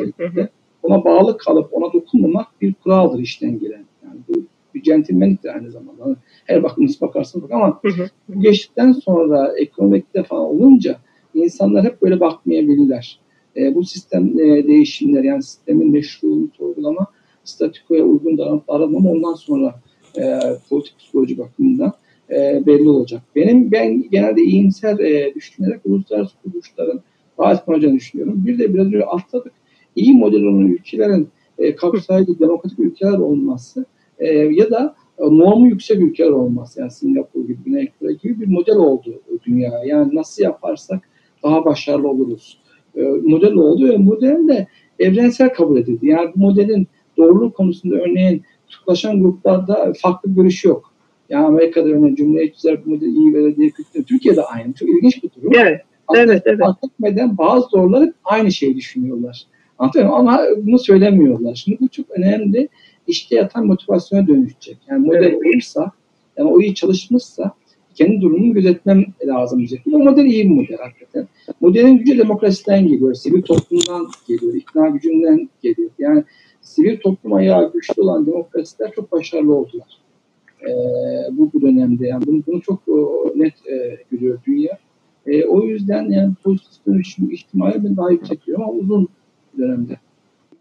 ona 0.82 1.04
bağlı 1.04 1.38
kalıp 1.38 1.68
ona 1.72 1.92
dokunmamak 1.92 2.46
bir 2.60 2.74
kuraldır 2.74 3.18
işten 3.18 3.58
gelen. 3.58 3.84
Yani 4.04 4.20
bu 4.28 4.42
bir 4.74 4.82
centilmenlik 4.82 5.42
de 5.42 5.52
aynı 5.52 5.70
zamanda. 5.70 6.16
Her 6.44 6.62
bakımınız 6.62 7.00
bakarsanız 7.00 7.44
bak 7.44 7.52
ama 7.52 7.80
bu 8.28 8.40
geçtikten 8.40 8.92
sonra 8.92 9.52
ekonomik 9.58 10.14
defa 10.14 10.36
olunca 10.36 10.98
insanlar 11.34 11.84
hep 11.84 12.02
böyle 12.02 12.20
bakmayabilirler. 12.20 13.20
E, 13.56 13.74
bu 13.74 13.84
sistem 13.84 14.40
e, 14.40 14.66
değişimler 14.66 15.24
yani 15.24 15.42
sistemin 15.42 15.92
meşruluğunu 15.92 16.48
sorgulama 16.58 17.06
statikoya 17.44 18.04
uygun 18.04 18.38
davranmam 18.38 19.06
ondan 19.06 19.34
sonra 19.34 19.80
e, 20.18 20.38
politik 20.70 20.98
psikoloji 20.98 21.38
bakımından 21.38 21.92
e, 22.30 22.62
belli 22.66 22.88
olacak. 22.88 23.22
Benim 23.36 23.72
ben 23.72 24.04
genelde 24.10 24.42
iyimser 24.42 24.98
e, 24.98 25.34
düşünerek 25.34 25.80
uluslararası 25.84 26.34
kuruluşların 26.42 27.00
daha 27.38 27.52
etkin 27.52 27.96
düşünüyorum. 27.96 28.42
Bir 28.46 28.58
de 28.58 28.74
biraz 28.74 28.86
önce 28.86 29.04
atladık. 29.04 29.52
İyi 29.96 30.16
model 30.16 30.42
olan 30.42 30.66
ülkelerin 30.68 31.28
e, 31.58 31.74
kapsayıcı 31.74 32.38
demokratik 32.38 32.78
ülkeler 32.78 33.18
olması 33.18 33.86
e, 34.22 34.34
ya 34.34 34.70
da 34.70 34.94
normu 35.18 35.66
yüksek 35.66 36.00
ülkeler 36.00 36.30
olması 36.30 36.80
yani 36.80 36.90
Singapur 36.90 37.42
gibi, 37.42 37.58
Güney 37.64 37.88
Kore 38.00 38.12
gibi 38.12 38.40
bir 38.40 38.46
model 38.46 38.76
oldu 38.76 39.22
dünya. 39.46 39.72
Yani 39.86 40.14
nasıl 40.14 40.42
yaparsak 40.42 41.00
daha 41.42 41.64
başarılı 41.64 42.08
oluruz. 42.08 42.58
E, 42.96 43.02
model 43.02 43.52
oldu 43.52 43.88
ve 43.88 43.96
model 43.96 44.48
de 44.48 44.66
evrensel 44.98 45.54
kabul 45.54 45.76
edildi. 45.76 46.06
Yani 46.06 46.30
bu 46.36 46.40
modelin 46.40 46.86
doğruluğu 47.16 47.52
konusunda 47.52 47.96
örneğin 47.96 48.42
tutlaşan 48.68 49.22
gruplarda 49.22 49.92
farklı 50.02 50.34
görüş 50.34 50.64
yok. 50.64 50.92
Yani 51.28 51.46
Amerika'da 51.46 51.88
örneğin 51.88 52.14
Cumhuriyetçiler 52.14 52.84
bu 52.84 52.90
model 52.90 53.06
iyi 53.06 53.34
verir 53.34 53.56
diye 53.56 53.70
kötü. 53.70 54.04
Türkiye'de 54.04 54.42
aynı. 54.42 54.72
Çok 54.72 54.88
ilginç 54.88 55.22
bir 55.24 55.30
durum. 55.36 55.52
Evet. 55.54 55.80
Aslında 56.08 56.32
evet, 56.32 56.42
evet. 56.46 56.60
Etmeden 56.84 57.38
bazı 57.38 57.66
doğruları 57.72 58.12
aynı 58.24 58.52
şeyi 58.52 58.76
düşünüyorlar. 58.76 59.46
Muyum? 59.94 60.10
Ama 60.12 60.40
bunu 60.56 60.78
söylemiyorlar. 60.78 61.54
Şimdi 61.54 61.78
bu 61.80 61.88
çok 61.88 62.10
önemli. 62.10 62.68
İşte 63.06 63.36
yatan 63.36 63.66
motivasyona 63.66 64.26
dönüşecek. 64.26 64.78
Yani 64.88 65.06
model 65.06 65.22
evet. 65.22 65.34
olursa, 65.34 65.92
yani 66.36 66.50
o 66.50 66.60
iyi 66.60 66.74
çalışmışsa 66.74 67.52
kendi 67.94 68.20
durumunu 68.20 68.54
gözetmem 68.54 69.04
lazım 69.26 69.58
diyecek. 69.58 69.86
Bu 69.86 70.04
model 70.04 70.24
iyi 70.24 70.44
bir 70.44 70.54
model 70.54 70.76
hakikaten. 70.76 71.28
Modelin 71.60 71.98
gücü 71.98 72.18
demokrasiden 72.18 72.86
geliyor, 72.86 73.14
sivil 73.14 73.42
toplumdan 73.42 74.06
geliyor, 74.28 74.54
ikna 74.54 74.88
gücünden 74.88 75.48
geliyor. 75.62 75.90
Yani 75.98 76.24
sivil 76.60 77.00
toplum 77.00 77.32
ayağı 77.32 77.72
güçlü 77.72 78.02
olan 78.02 78.26
demokrasiler 78.26 78.92
çok 78.92 79.12
başarılı 79.12 79.54
oldular. 79.54 79.98
Ee, 80.62 80.72
bu, 81.32 81.50
bu 81.54 81.62
dönemde 81.62 82.06
yani 82.06 82.26
bunu, 82.26 82.42
bunu 82.46 82.60
çok 82.60 82.88
o, 82.88 83.32
net 83.36 83.66
e, 83.66 83.98
görüyor 84.10 84.38
dünya. 84.46 84.78
E, 85.26 85.44
o 85.44 85.62
yüzden 85.62 86.10
yani 86.10 86.32
pozitif 86.44 86.86
dönüşüm 86.86 87.30
ihtimali 87.30 87.84
ben 87.84 87.96
daha 87.96 88.10
yüksek 88.10 88.46
diyorum 88.46 88.64
ama 88.64 88.72
uzun 88.72 89.08
dönemde. 89.58 89.98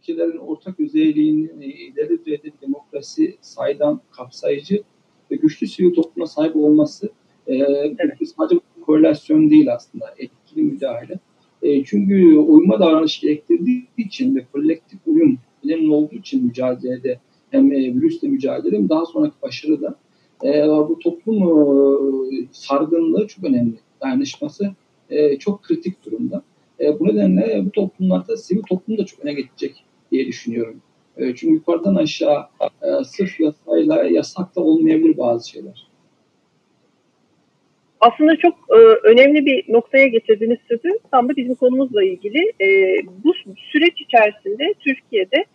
Ülkelerin 0.01 0.37
ortak 0.37 0.79
özelliğini 0.79 1.49
e, 1.61 1.65
ileri 1.65 2.19
düzeyde 2.19 2.51
demokrasi, 2.61 3.37
saydam, 3.41 4.01
kapsayıcı 4.11 4.83
ve 5.31 5.35
güçlü 5.35 5.67
sivil 5.67 5.93
topluma 5.93 6.27
sahip 6.27 6.55
olması 6.55 7.09
e, 7.47 7.55
evet. 7.55 8.17
sadece 8.37 8.59
korelasyon 8.81 9.49
değil 9.49 9.73
aslında, 9.73 10.05
etkili 10.17 10.63
müdahale. 10.63 11.19
E, 11.61 11.83
çünkü 11.83 12.37
uyuma 12.37 12.79
davranış 12.79 13.19
gerektirdiği 13.19 13.87
için 13.97 14.35
ve 14.35 14.45
kolektif 14.53 14.99
uyum 15.05 15.37
önemli 15.65 15.91
olduğu 15.91 16.15
için 16.15 16.43
mücadelede 16.43 17.19
hem 17.51 17.71
e, 17.71 17.77
virüsle 17.77 18.27
mücadele 18.27 18.77
hem 18.77 18.89
daha 18.89 19.05
sonraki 19.05 19.35
başarıda 19.41 19.95
e, 20.43 20.67
bu 20.67 20.99
toplum 20.99 21.43
e, 22.33 22.47
sargınlığı 22.51 23.27
çok 23.27 23.43
önemli. 23.43 23.75
Dayanışması 24.01 24.71
e, 25.09 25.39
çok 25.39 25.63
kritik 25.63 26.05
durumda. 26.05 26.43
E, 26.79 26.99
bu 26.99 27.07
nedenle 27.07 27.65
bu 27.65 27.71
toplumlarda 27.71 28.37
sivil 28.37 28.61
toplum 28.61 28.97
da 28.97 29.05
çok 29.05 29.19
öne 29.19 29.33
geçecek 29.33 29.85
diye 30.11 30.27
düşünüyorum. 30.27 30.81
E, 31.17 31.35
çünkü 31.35 31.53
yukarıdan 31.53 31.95
aşağı 31.95 32.45
e, 32.61 33.03
sırf 33.03 33.39
yasayla 33.39 34.03
yasakta 34.03 34.61
olmayabilir 34.61 35.17
bazı 35.17 35.49
şeyler. 35.49 35.87
Aslında 37.99 38.35
çok 38.35 38.55
e, 38.69 38.77
önemli 39.07 39.45
bir 39.45 39.73
noktaya 39.73 40.07
getirdiğiniz 40.07 40.59
sözü 40.67 40.99
tam 41.11 41.29
da 41.29 41.35
bizim 41.35 41.55
konumuzla 41.55 42.03
ilgili. 42.03 42.53
E, 42.61 42.67
bu 43.23 43.33
süreç 43.71 44.01
içerisinde 44.01 44.73
Türkiye'de 44.79 45.45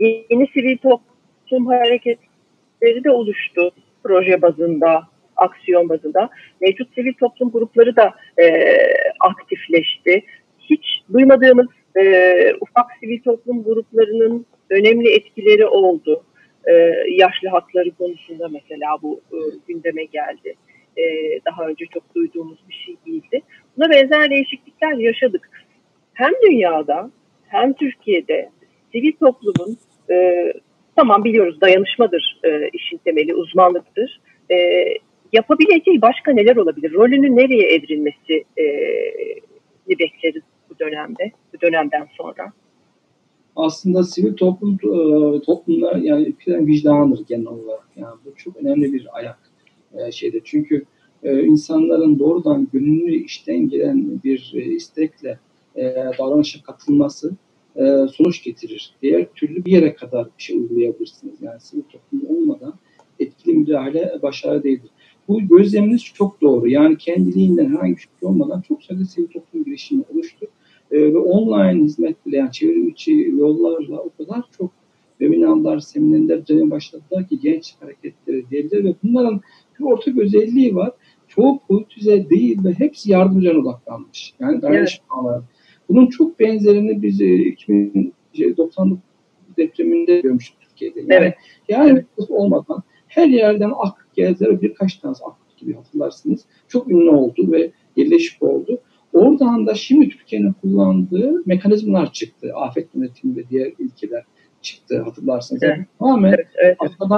yeni 0.00 0.46
sivil 0.54 0.76
toplum 0.76 1.66
hareketleri 1.66 3.04
de 3.04 3.10
oluştu 3.10 3.70
proje 4.04 4.42
bazında, 4.42 5.02
aksiyon 5.36 5.88
bazında. 5.88 6.30
Mevcut 6.60 6.94
sivil 6.94 7.12
toplum 7.12 7.50
grupları 7.50 7.96
da 7.96 8.14
e, 8.42 8.44
aktifleşti. 9.20 10.24
Hiç 10.58 10.84
duymadığımız 11.12 11.66
e, 11.96 12.04
ufak 12.60 12.86
sivil 13.00 13.22
toplum 13.22 13.64
gruplarının 13.64 14.46
önemli 14.70 15.10
etkileri 15.10 15.66
oldu. 15.66 16.24
E, 16.64 16.72
yaşlı 17.08 17.48
hakları 17.48 17.90
konusunda 17.90 18.48
mesela 18.48 18.96
bu 19.02 19.20
e, 19.32 19.36
gündeme 19.68 20.04
geldi. 20.04 20.54
E, 20.96 21.02
daha 21.46 21.66
önce 21.66 21.84
çok 21.94 22.14
duyduğumuz 22.14 22.58
bir 22.68 22.74
şey 22.74 22.96
değildi. 23.06 23.42
Buna 23.76 23.90
benzer 23.90 24.30
değişiklikler 24.30 24.92
yaşadık. 24.92 25.50
Hem 26.14 26.32
dünyada 26.46 27.10
hem 27.48 27.72
Türkiye'de 27.72 28.50
sivil 28.92 29.12
toplumun 29.12 29.78
e, 30.10 30.46
tamam 30.96 31.24
biliyoruz 31.24 31.60
dayanışmadır 31.60 32.40
e, 32.44 32.68
işin 32.72 32.98
temeli, 32.98 33.34
uzmanlıktır. 33.34 34.20
E, 34.50 34.84
yapabileceği 35.32 36.02
başka 36.02 36.32
neler 36.32 36.56
olabilir? 36.56 36.92
Rolünü 36.92 37.36
nereye 37.36 37.68
evrilmesi 37.68 38.44
e, 38.58 38.64
bekleriz 39.88 40.42
bu 40.74 40.78
dönemde, 40.78 41.32
bu 41.54 41.60
dönemden 41.60 42.06
sonra? 42.16 42.52
Aslında 43.56 44.02
sivil 44.02 44.36
toplum 44.36 44.74
e, 44.74 45.40
toplumlar 45.40 45.96
yani 45.96 46.22
ülkelerin 46.22 46.66
vicdanıdır 46.66 47.24
genel 47.26 47.46
olarak. 47.46 47.88
Yani 47.96 48.14
bu 48.24 48.34
çok 48.36 48.56
önemli 48.56 48.92
bir 48.92 49.08
ayak 49.12 49.38
e, 49.94 50.12
şeyde. 50.12 50.40
Çünkü 50.44 50.84
e, 51.22 51.42
insanların 51.42 52.18
doğrudan 52.18 52.68
gönüllü 52.72 53.14
işten 53.14 53.68
gelen 53.68 54.22
bir 54.24 54.52
istekle 54.52 55.38
davranışa 56.18 56.62
katılması 56.62 57.32
sonuç 58.12 58.42
getirir. 58.42 58.94
Diğer 59.02 59.26
türlü 59.34 59.64
bir 59.64 59.72
yere 59.72 59.94
kadar 59.94 60.26
bir 60.38 60.42
şey 60.42 60.56
uygulayabilirsiniz. 60.56 61.42
Yani 61.42 61.60
sivil 61.60 61.82
toplum 61.82 62.36
olmadan 62.36 62.74
etkili 63.18 63.54
müdahale 63.54 64.18
başarı 64.22 64.62
değildir. 64.62 64.90
Bu 65.28 65.40
gözleminiz 65.48 66.04
çok 66.04 66.40
doğru. 66.40 66.68
Yani 66.68 66.98
kendiliğinden 66.98 67.66
herhangi 67.66 67.96
bir 67.96 68.00
şey 68.00 68.08
olmadan 68.22 68.60
çok 68.60 68.82
sayıda 68.82 69.04
sivil 69.04 69.26
toplum 69.26 69.64
girişimi 69.64 70.04
oluştu. 70.14 70.46
E, 70.90 71.00
ve 71.14 71.18
online 71.18 71.84
hizmetle 71.84 72.36
yani 72.36 72.52
çevrim 72.52 72.88
içi 72.88 73.12
yollarla 73.38 73.98
o 73.98 74.10
kadar 74.18 74.42
çok 74.58 74.70
webinarlar, 75.18 75.78
seminerler 75.78 76.46
düzenlemeye 76.46 76.70
başladılar 76.70 77.28
ki 77.28 77.40
genç 77.40 77.74
hareketleri 77.80 78.50
diyebilir 78.50 78.84
ve 78.84 78.94
bunların 79.04 79.40
bir 79.78 79.84
ortak 79.84 80.18
özelliği 80.18 80.74
var. 80.74 80.92
Çoğu 81.28 81.60
politize 81.68 82.30
değil 82.30 82.64
ve 82.64 82.72
hepsi 82.72 83.10
yardım 83.10 83.38
üzerine 83.38 83.58
odaklanmış. 83.58 84.34
Yani 84.40 84.62
dayanışmalar. 84.62 85.36
Evet. 85.36 85.44
Bunun 85.88 86.06
çok 86.06 86.40
benzerini 86.40 87.02
biz 87.02 87.20
2099 87.20 88.18
şey, 88.36 88.46
depreminde 89.56 90.20
görmüştük 90.20 90.60
Türkiye'de. 90.60 91.00
Yani, 91.00 91.12
evet. 91.12 91.34
yani 91.68 92.04
olmadan 92.28 92.82
her 93.06 93.28
yerden 93.28 93.72
ak 93.76 94.08
geldiler 94.14 94.62
birkaç 94.62 94.96
tane 94.96 95.14
ak 95.26 95.36
gibi 95.56 95.74
hatırlarsınız. 95.74 96.44
Çok 96.68 96.90
ünlü 96.90 97.10
oldu 97.10 97.52
ve 97.52 97.70
yerleşik 97.96 98.42
oldu. 98.42 98.80
Oradan 99.14 99.66
da 99.66 99.74
şimdi 99.74 100.08
Türkiye'nin 100.08 100.52
kullandığı 100.52 101.42
mekanizmalar 101.46 102.12
çıktı. 102.12 102.52
Afet 102.54 102.94
yönetimi 102.94 103.36
ve 103.36 103.48
diğer 103.50 103.72
ülkeler 103.78 104.24
çıktı 104.62 105.02
hatırlarsınız. 105.02 105.62
Evet. 105.62 105.78
Tamamen 105.98 106.28
evet, 106.28 106.46
evet. 106.56 106.76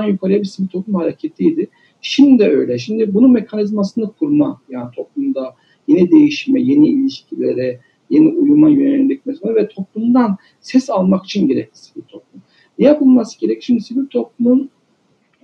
yukarıya 0.09 0.41
bir 0.41 0.45
sivil 0.45 0.69
toplum 0.69 0.95
hareketiydi. 0.95 1.69
Şimdi 2.01 2.39
de 2.39 2.49
öyle. 2.49 2.79
Şimdi 2.79 3.15
bunun 3.15 3.33
mekanizmasını 3.33 4.13
kurma 4.13 4.61
yani 4.71 4.91
toplumda 4.97 5.55
yeni 5.89 6.11
değişime, 6.11 6.61
yeni 6.61 6.89
ilişkilere, 6.89 7.81
yeni 8.11 8.29
uyuma 8.29 8.69
yönelik 8.69 9.27
mesela 9.27 9.55
ve 9.55 9.69
toplumdan 9.69 10.37
ses 10.61 10.91
almak 10.91 11.25
için 11.25 11.49
gerekli 11.49 11.79
sivil 11.79 12.03
toplum. 12.03 12.43
Ne 12.79 12.87
yapılması 12.87 13.41
gerek? 13.41 13.63
Şimdi 13.63 13.81
sivil 13.81 14.07
toplumun 14.07 14.71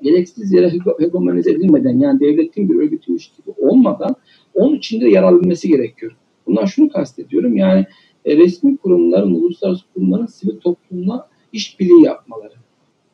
gereksiz 0.03 0.53
yere 0.53 0.73
hegemonize 1.01 1.51
edilmeden 1.51 1.99
yani 1.99 2.21
devletin 2.21 2.69
bir 2.69 2.75
örgütüymüş 2.75 3.29
gibi 3.29 3.51
olmadan 3.57 4.15
onun 4.55 4.77
içinde 4.77 5.09
yer 5.09 5.23
alabilmesi 5.23 5.69
gerekiyor. 5.69 6.13
Bundan 6.47 6.65
şunu 6.65 6.89
kastediyorum 6.89 7.57
yani 7.57 7.87
e, 8.25 8.37
resmi 8.37 8.77
kurumların, 8.77 9.35
uluslararası 9.35 9.85
kurumların 9.95 10.27
sivil 10.27 10.57
toplumla 10.57 11.29
işbirliği 11.53 12.05
yapmaları. 12.05 12.55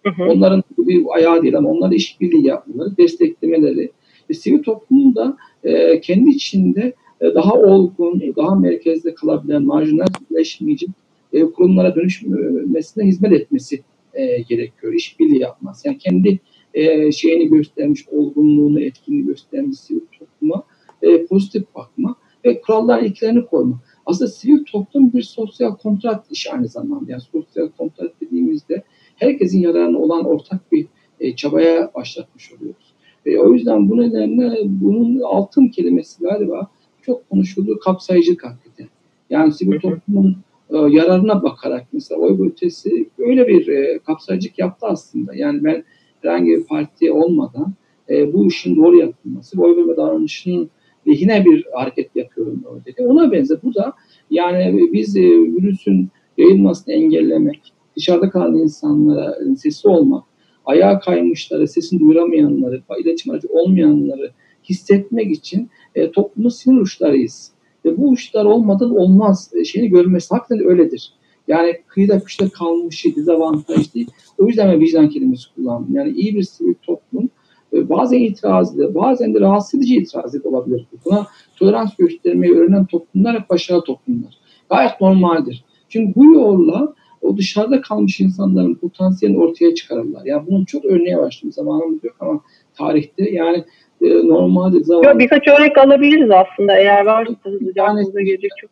Hı 0.05 0.11
hı. 0.11 0.31
Onların 0.31 0.65
bir 0.79 1.05
ayağı 1.11 1.43
değil 1.43 1.57
ama 1.57 1.69
onlarla 1.69 1.95
işbirliği 1.95 2.47
yapmaları, 2.47 2.97
desteklemeleri 2.97 3.93
ve 4.31 4.35
sivil 4.35 4.63
toplumun 4.63 5.15
da 5.15 5.37
e, 5.65 6.01
kendi 6.01 6.31
içinde 6.31 6.93
e, 7.21 7.35
daha 7.35 7.55
olgun, 7.55 8.23
daha 8.37 8.55
merkezde 8.55 9.15
kalabilen, 9.15 9.63
marjinalleşmeyecek 9.63 10.91
e, 11.33 11.45
kurumlara 11.45 11.95
dönüşmesine 11.95 13.05
hizmet 13.05 13.33
etmesi 13.33 13.81
e, 14.15 14.43
gerekiyor. 14.43 14.93
İşbirliği 14.93 15.41
yapması. 15.41 15.89
Yani 15.89 15.99
kendi 15.99 16.39
e, 16.75 17.13
şeyini 17.13 17.49
göstermiş, 17.49 18.09
olgunluğunu, 18.09 18.81
etkinliği 18.81 19.27
göstermiş 19.27 19.79
sivil 19.79 20.01
topluma 20.19 20.63
e, 21.03 21.27
pozitif 21.27 21.75
bakma 21.75 22.17
ve 22.45 22.61
kurallar 22.61 23.03
ilkelerini 23.03 23.47
koyma. 23.47 23.81
Aslında 24.07 24.31
sivil 24.31 24.65
toplum 24.65 25.13
bir 25.13 25.23
sosyal 25.23 25.77
kontrat 25.77 26.27
işi 26.31 26.53
aynı 26.53 26.69
zamanda. 26.69 27.13
Yani 27.13 27.23
sosyal 27.33 27.69
kontrat 27.69 28.13
dediğimizde 28.21 28.83
herkesin 29.17 29.61
yararına 29.61 29.99
olan 29.99 30.25
ortak 30.25 30.73
bir 30.73 30.87
e, 31.21 31.37
çabaya 31.37 31.91
başlatmış 31.95 32.53
oluyoruz. 32.53 32.95
E, 33.27 33.39
o 33.39 33.53
yüzden 33.53 33.91
bu 33.91 34.01
nedenle 34.01 34.57
bunun 34.65 35.21
altın 35.21 35.69
kelimesi 35.69 36.25
galiba 36.25 36.71
çok 37.03 37.31
konuşulduğu 37.31 37.79
kapsayıcılık 37.79 38.45
hakikaten. 38.45 38.89
Yani 39.31 39.53
sivil 39.53 39.81
toplumun 39.81 40.37
e, 40.71 40.77
yararına 40.77 41.43
bakarak 41.43 41.87
mesela 41.93 42.21
oy 42.21 42.49
ötesi 42.49 43.09
öyle 43.19 43.49
bir 43.49 43.69
e, 43.69 43.99
kapsayıcılık 43.99 44.59
yaptı 44.59 44.87
aslında. 44.87 45.35
Yani 45.35 45.65
ben 45.65 45.85
herhangi 46.23 46.51
bir 46.51 46.65
parti 46.65 47.13
olmadan 47.13 47.73
e, 48.09 48.33
bu 48.33 48.47
işin 48.47 48.77
doğru 48.77 48.97
yapılması, 48.97 49.63
oy 49.63 49.77
verme 49.77 49.97
davranışının 49.97 50.71
lehine 51.07 51.45
bir 51.45 51.67
hareket 51.75 52.17
yapıyorum 52.17 52.65
dedi. 52.85 53.03
Ona 53.03 53.33
benzer. 53.33 53.59
Bu 53.63 53.75
da 53.75 53.93
yani 54.31 54.93
biz 54.93 55.17
e, 55.17 55.23
virüsün 55.23 56.09
yayılmasını 56.39 56.95
engellemek, 56.95 57.73
dışarıda 57.97 58.31
kalan 58.31 58.57
insanlara 58.57 59.37
sesi 59.57 59.89
olmak, 59.89 60.25
ayağa 60.65 60.99
kaymışları, 60.99 61.69
sesini 61.69 62.01
duyuramayanları, 62.01 62.83
iletişim 63.01 63.33
aracı 63.33 63.49
olmayanları 63.49 64.33
hissetmek 64.69 65.33
için 65.33 65.71
e, 65.95 66.11
toplumun 66.11 66.49
sinir 66.49 66.81
uçlarıyız. 66.81 67.53
Ve 67.85 67.97
bu 67.97 68.09
uçlar 68.09 68.45
olmadan 68.45 68.97
olmaz 68.97 69.51
e, 69.55 69.65
şeyini 69.65 69.91
görmesi 69.91 70.35
hakikaten 70.35 70.67
öyledir. 70.67 71.13
Yani 71.49 71.73
kıyıda 71.87 72.21
kışta 72.21 72.49
kalmış 72.49 73.01
şey 73.01 73.17
dezavantaj 73.17 73.95
değil. 73.95 74.11
O 74.39 74.47
yüzden 74.47 74.73
ben 74.73 74.81
vicdan 74.81 75.09
kelimesi 75.09 75.55
kullandım. 75.55 75.95
Yani 75.95 76.11
iyi 76.11 76.35
bir 76.35 76.43
sivil 76.43 76.75
toplum 76.83 77.25
e, 77.25 77.29
bazen 77.73 78.19
itirazlı, 78.19 78.95
bazen 78.95 79.35
de 79.35 79.41
rahatsız 79.41 79.81
edici 79.81 79.97
itiraz 79.97 80.47
olabilir. 80.47 80.87
Buna 81.05 81.27
tolerans 81.57 81.97
göstermeyi 81.97 82.55
öğrenen 82.55 82.87
toplumlar 82.87 83.41
hep 83.41 83.51
başarılı 83.51 83.85
toplumlar. 83.85 84.39
Gayet 84.71 85.01
normaldir. 85.01 85.65
Çünkü 85.89 86.15
bu 86.15 86.25
yolla 86.25 86.95
o 87.23 87.37
dışarıda 87.37 87.81
kalmış 87.81 88.21
insanların 88.21 88.75
potansiyelini 88.75 89.41
ortaya 89.41 89.75
çıkarırlar. 89.75 90.23
Yani 90.25 90.47
bunun 90.47 90.65
çok 90.65 90.85
örneği 90.85 91.17
var 91.17 91.37
şimdi 91.41 91.55
zamanımız 91.55 92.05
yok 92.05 92.17
ama 92.21 92.41
tarihte 92.75 93.31
yani 93.31 93.65
e, 94.03 94.29
normalde 94.29 94.85
zaman... 94.85 95.03
Yok, 95.03 95.19
birkaç 95.19 95.49
örnek 95.49 95.79
alabiliriz 95.79 96.31
aslında 96.31 96.79
eğer 96.79 97.07
varsa 97.07 97.35
yani, 97.75 98.25
gelecek 98.25 98.51
çok. 98.61 98.71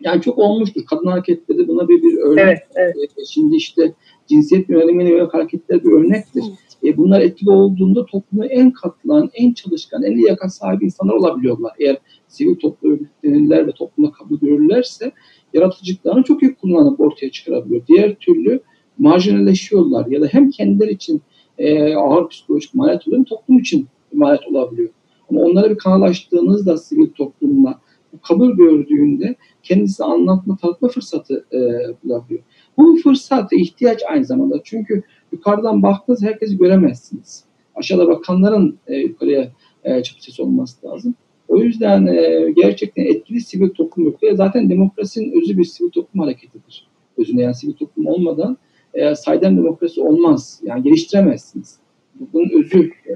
Yani 0.00 0.22
çok 0.22 0.38
olmuştur. 0.38 0.82
Kadın 0.90 1.06
hareketleri 1.06 1.68
buna 1.68 1.88
bir, 1.88 2.02
bir 2.02 2.18
örnek. 2.18 2.44
Evet, 2.44 2.58
evet. 2.74 2.96
E, 2.96 3.24
şimdi 3.24 3.56
işte 3.56 3.92
cinsiyet 4.26 4.68
yönelimine 4.68 5.10
yönelik 5.10 5.34
hareketler 5.34 5.84
bir 5.84 5.92
örnektir. 5.92 6.44
E, 6.84 6.96
bunlar 6.96 7.20
etkili 7.20 7.50
olduğunda 7.50 8.06
topluma 8.06 8.46
en 8.46 8.70
katılan, 8.70 9.30
en 9.34 9.52
çalışkan, 9.52 10.02
en 10.02 10.18
liyakat 10.18 10.54
sahibi 10.54 10.84
insanlar 10.84 11.14
olabiliyorlar. 11.14 11.72
Eğer 11.78 11.96
sivil 12.28 12.56
toplum 12.56 12.92
örgütlenirler 12.92 13.66
ve 13.66 13.72
toplumda 13.72 14.12
kabul 14.12 14.38
görürlerse 14.38 15.12
yaratıcılıklarını 15.54 16.22
çok 16.22 16.42
iyi 16.42 16.54
kullanıp 16.54 17.00
ortaya 17.00 17.30
çıkarabiliyor. 17.30 17.82
Diğer 17.88 18.14
türlü 18.14 18.60
marjinalleşiyorlar 18.98 20.06
ya 20.06 20.20
da 20.20 20.26
hem 20.26 20.50
kendileri 20.50 20.92
için 20.92 21.22
e, 21.58 21.94
ağır 21.94 22.28
psikolojik 22.28 22.74
maliyet 22.74 23.08
oluyor 23.08 23.24
toplum 23.24 23.58
için 23.58 23.86
maliyet 24.12 24.48
olabiliyor. 24.48 24.90
Ama 25.30 25.40
onlara 25.40 25.70
bir 25.70 25.78
kanalaştığınızda 25.78 26.76
sivil 26.76 27.10
toplumla 27.10 27.80
bu 28.12 28.20
kabul 28.20 28.56
gördüğünde 28.56 29.36
kendisi 29.62 30.04
anlatma, 30.04 30.56
tanıtma 30.56 30.88
fırsatı 30.88 31.44
e, 31.52 31.58
bulabiliyor. 32.04 32.42
Bu 32.78 32.96
fırsat 32.96 33.52
ihtiyaç 33.52 34.02
aynı 34.10 34.24
zamanda. 34.24 34.60
Çünkü 34.64 35.02
yukarıdan 35.32 35.82
baktığınız 35.82 36.22
herkesi 36.22 36.58
göremezsiniz. 36.58 37.44
Aşağıda 37.74 38.08
bakanların 38.08 38.78
e, 38.86 38.96
yukarıya 38.96 39.52
e, 39.84 40.02
çıkış 40.02 40.40
olması 40.40 40.86
lazım. 40.86 41.14
O 41.48 41.58
yüzden 41.58 42.06
e, 42.06 42.50
gerçekten 42.56 43.04
etkili 43.04 43.40
sivil 43.40 43.70
toplum 43.70 44.04
yok. 44.04 44.22
Ve 44.22 44.36
zaten 44.36 44.70
demokrasinin 44.70 45.42
özü 45.42 45.58
bir 45.58 45.64
sivil 45.64 45.90
toplum 45.90 46.22
hareketidir. 46.22 46.88
Özünde 47.18 47.42
yani 47.42 47.54
sivil 47.54 47.72
toplum 47.72 48.06
olmadan 48.06 48.56
e, 48.94 49.14
saydam 49.14 49.56
demokrasi 49.56 50.00
olmaz. 50.00 50.60
Yani 50.62 50.82
geliştiremezsiniz. 50.82 51.78
Bunun 52.32 52.50
özü 52.50 52.90
e, 53.06 53.14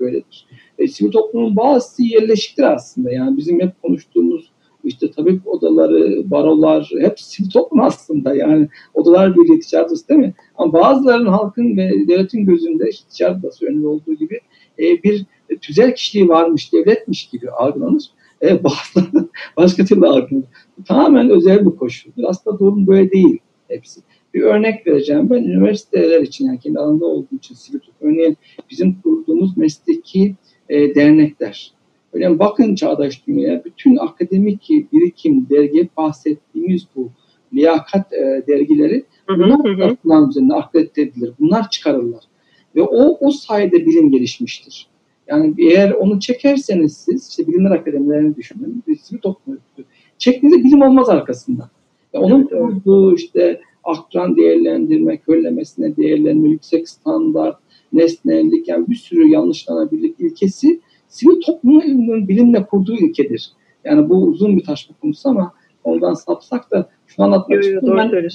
böyledir. 0.00 0.46
E, 0.78 0.88
sivil 0.88 1.10
toplumun 1.10 1.56
bazısı 1.56 2.02
yerleşiktir 2.02 2.62
aslında. 2.62 3.12
Yani 3.12 3.36
bizim 3.36 3.60
hep 3.60 3.82
konuştuğumuz 3.82 4.50
işte 4.88 5.10
tabip 5.10 5.48
odaları, 5.48 6.30
barolar 6.30 6.92
hep 7.00 7.20
sivil 7.20 7.50
toplum 7.50 7.80
aslında. 7.80 8.34
Yani 8.34 8.68
odalar 8.94 9.36
birliği 9.36 9.60
ticaret 9.60 10.08
değil 10.08 10.20
mi? 10.20 10.34
Ama 10.56 10.72
bazılarının 10.72 11.28
halkın 11.28 11.76
ve 11.76 11.90
devletin 12.08 12.46
gözünde 12.46 12.90
işte 12.90 13.08
ticaret 13.10 13.44
odası 13.44 13.66
önünde 13.66 13.86
olduğu 13.86 14.14
gibi 14.14 14.40
e, 14.78 15.02
bir 15.02 15.26
tüzel 15.60 15.94
kişiliği 15.94 16.28
varmış, 16.28 16.72
devletmiş 16.72 17.26
gibi 17.26 17.50
algılanır. 17.50 18.04
E, 18.42 18.64
bazıları 18.64 19.28
başka 19.56 19.84
türlü 19.84 20.06
algılanır. 20.06 20.44
Tamamen 20.86 21.30
özel 21.30 21.66
bir 21.66 21.76
koşuldur. 21.76 22.22
Aslında 22.26 22.58
durum 22.58 22.86
böyle 22.86 23.10
değil 23.10 23.38
hepsi. 23.68 24.00
Bir 24.34 24.42
örnek 24.42 24.86
vereceğim. 24.86 25.30
Ben 25.30 25.42
üniversiteler 25.42 26.22
için 26.22 26.46
yani 26.46 26.58
kendi 26.58 26.78
alanında 26.78 27.06
olduğu 27.06 27.36
için 27.36 27.54
sivil. 27.54 27.80
Örneğin 28.00 28.36
bizim 28.70 29.00
kurduğumuz 29.02 29.56
mesleki 29.56 30.34
e, 30.68 30.94
dernekler. 30.94 31.77
Örneğin 32.12 32.38
bakın 32.38 32.74
çağdaş 32.74 33.26
dünyaya 33.26 33.64
bütün 33.64 33.96
akademik 33.96 34.68
birikim, 34.92 35.46
dergi 35.50 35.88
bahsettiğimiz 35.96 36.86
bu 36.96 37.08
liyakat 37.54 38.12
e, 38.12 38.42
dergileri 38.48 39.04
bunlar 39.28 39.96
kullanım 39.96 40.30
üzerinde 40.30 40.54
akredite 40.54 41.02
edilir. 41.02 41.32
Bunlar 41.40 41.70
çıkarırlar. 41.70 42.24
Ve 42.76 42.82
o, 42.82 43.26
o 43.26 43.30
sayede 43.30 43.86
bilim 43.86 44.10
gelişmiştir. 44.10 44.86
Yani 45.28 45.54
eğer 45.58 45.90
onu 45.90 46.20
çekerseniz 46.20 46.96
siz, 46.96 47.28
işte 47.28 47.46
bilimler 47.46 47.70
akademilerini 47.70 48.36
düşünün, 48.36 48.82
sivil 49.02 49.20
toplum 49.20 49.58
çektiğinizde 50.18 50.64
bilim 50.64 50.82
olmaz 50.82 51.08
arkasında. 51.08 51.70
Yani 52.12 52.24
onun 52.24 52.46
kurduğu 52.46 53.14
işte 53.14 53.60
akran 53.84 54.36
değerlendirme, 54.36 55.16
körlemesine 55.16 55.96
değerlendirme, 55.96 56.48
yüksek 56.48 56.88
standart, 56.88 57.56
nesnellik 57.92 58.68
yani 58.68 58.88
bir 58.88 58.94
sürü 58.94 59.28
yanlışlanabilirlik 59.28 60.20
ilkesi 60.20 60.80
sivil 61.08 61.40
toplumun 61.40 62.28
bilimle 62.28 62.66
kurduğu 62.66 62.96
ilkedir. 62.96 63.52
Yani 63.84 64.08
bu 64.08 64.24
uzun 64.24 64.56
bir 64.56 64.64
taşma 64.64 64.96
konusu 64.96 65.28
ama 65.28 65.52
ondan 65.84 66.14
sapsak 66.14 66.70
da 66.70 66.90
şunu 67.06 67.26
anlatmak 67.26 67.64
istiyorum. 67.64 68.28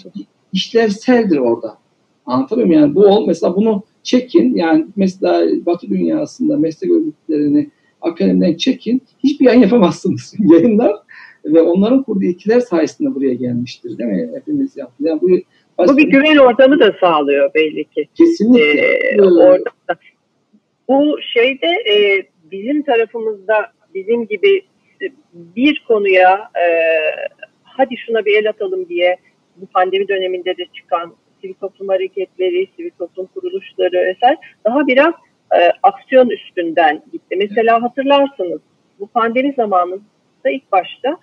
İşlevseldir 0.54 1.38
orada. 1.38 1.78
Anlatabiliyor 2.26 2.68
muyum? 2.68 2.82
Yani 2.82 2.96
bu 2.96 3.06
ol 3.06 3.28
mesela 3.28 3.56
bunu 3.56 3.84
çekin. 4.04 4.56
Yani 4.56 4.86
mesela 4.96 5.66
Batı 5.66 5.90
dünyasında 5.90 6.58
meslek 6.58 6.92
örgütlerini 6.92 7.70
akademiden 8.02 8.58
çekin. 8.58 9.02
Hiçbir 9.24 9.46
yayın 9.46 9.62
yapamazsınız. 9.62 10.36
Yayınlar 10.40 10.96
ve 11.46 11.62
onların 11.62 12.04
kurduğu 12.04 12.24
ilkeler 12.24 12.60
sayesinde 12.60 13.16
buraya 13.16 13.34
gelmiştir 13.34 13.98
değil 13.98 14.10
mi? 14.10 14.30
Hepimiz 14.36 14.78
yaptık. 14.78 15.08
Yani 15.08 15.22
bu, 15.22 15.30
bu 15.88 15.98
bir 15.98 16.08
güven 16.08 16.38
ortamı 16.38 16.80
da 16.80 16.96
sağlıyor 17.00 17.54
belli 17.54 17.84
ki. 17.84 18.08
Kesinlikle. 18.16 18.82
Ee, 18.82 19.22
orada. 19.22 19.70
Bu 20.88 21.18
şeyde 21.34 21.68
e, 21.68 22.24
bizim 22.54 22.84
tarafımızda 22.84 23.72
bizim 23.94 24.28
gibi 24.28 24.62
bir 25.34 25.84
konuya 25.88 26.50
e, 26.56 26.66
hadi 27.64 27.98
şuna 27.98 28.26
bir 28.26 28.44
el 28.44 28.50
atalım 28.50 28.90
diye 28.90 29.18
bu 29.56 29.66
pandemi 29.66 30.08
döneminde 30.08 30.58
de 30.58 30.66
çıkan 30.74 31.16
sivil 31.42 31.54
toplum 31.54 31.88
hareketleri, 31.88 32.68
sivil 32.76 32.92
toplum 33.00 33.26
kuruluşları 33.26 34.06
vesaire 34.06 34.38
daha 34.66 34.88
biraz 34.88 35.14
e, 35.56 35.72
aksiyon 35.84 36.30
üstünden 36.30 37.04
gitti. 37.12 37.36
Mesela 37.38 37.82
hatırlarsınız 37.82 38.62
bu 39.00 39.08
pandemi 39.08 39.54
zamanında 39.58 40.50
ilk 40.50 40.72
başta 40.72 41.18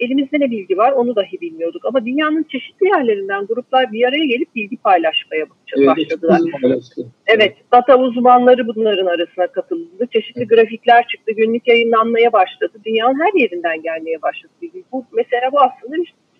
elimizde 0.00 0.40
ne 0.40 0.50
bilgi 0.50 0.76
var 0.76 0.92
onu 0.92 1.16
dahi 1.16 1.40
bilmiyorduk. 1.40 1.84
Ama 1.84 2.04
dünyanın 2.04 2.42
çeşitli 2.42 2.86
yerlerinden 2.86 3.46
gruplar 3.46 3.92
bir 3.92 4.08
araya 4.08 4.24
gelip 4.24 4.54
bilgi 4.54 4.76
paylaşmaya 4.76 5.46
evet, 5.76 5.86
başladılar. 5.86 6.40
Evet, 7.26 7.56
data 7.72 7.98
uzmanları 7.98 8.66
bunların 8.66 9.06
arasına 9.06 9.46
katıldı. 9.46 10.08
Çeşitli 10.12 10.38
evet. 10.38 10.50
grafikler 10.50 11.06
çıktı, 11.06 11.32
günlük 11.32 11.68
yayınlanmaya 11.68 12.32
başladı. 12.32 12.72
Dünyanın 12.84 13.20
her 13.20 13.40
yerinden 13.40 13.82
gelmeye 13.82 14.22
başladı 14.22 14.52
bilgi. 14.62 14.84
Bu 14.92 15.04
mesela 15.12 15.52
bu 15.52 15.60
aslında 15.60 15.96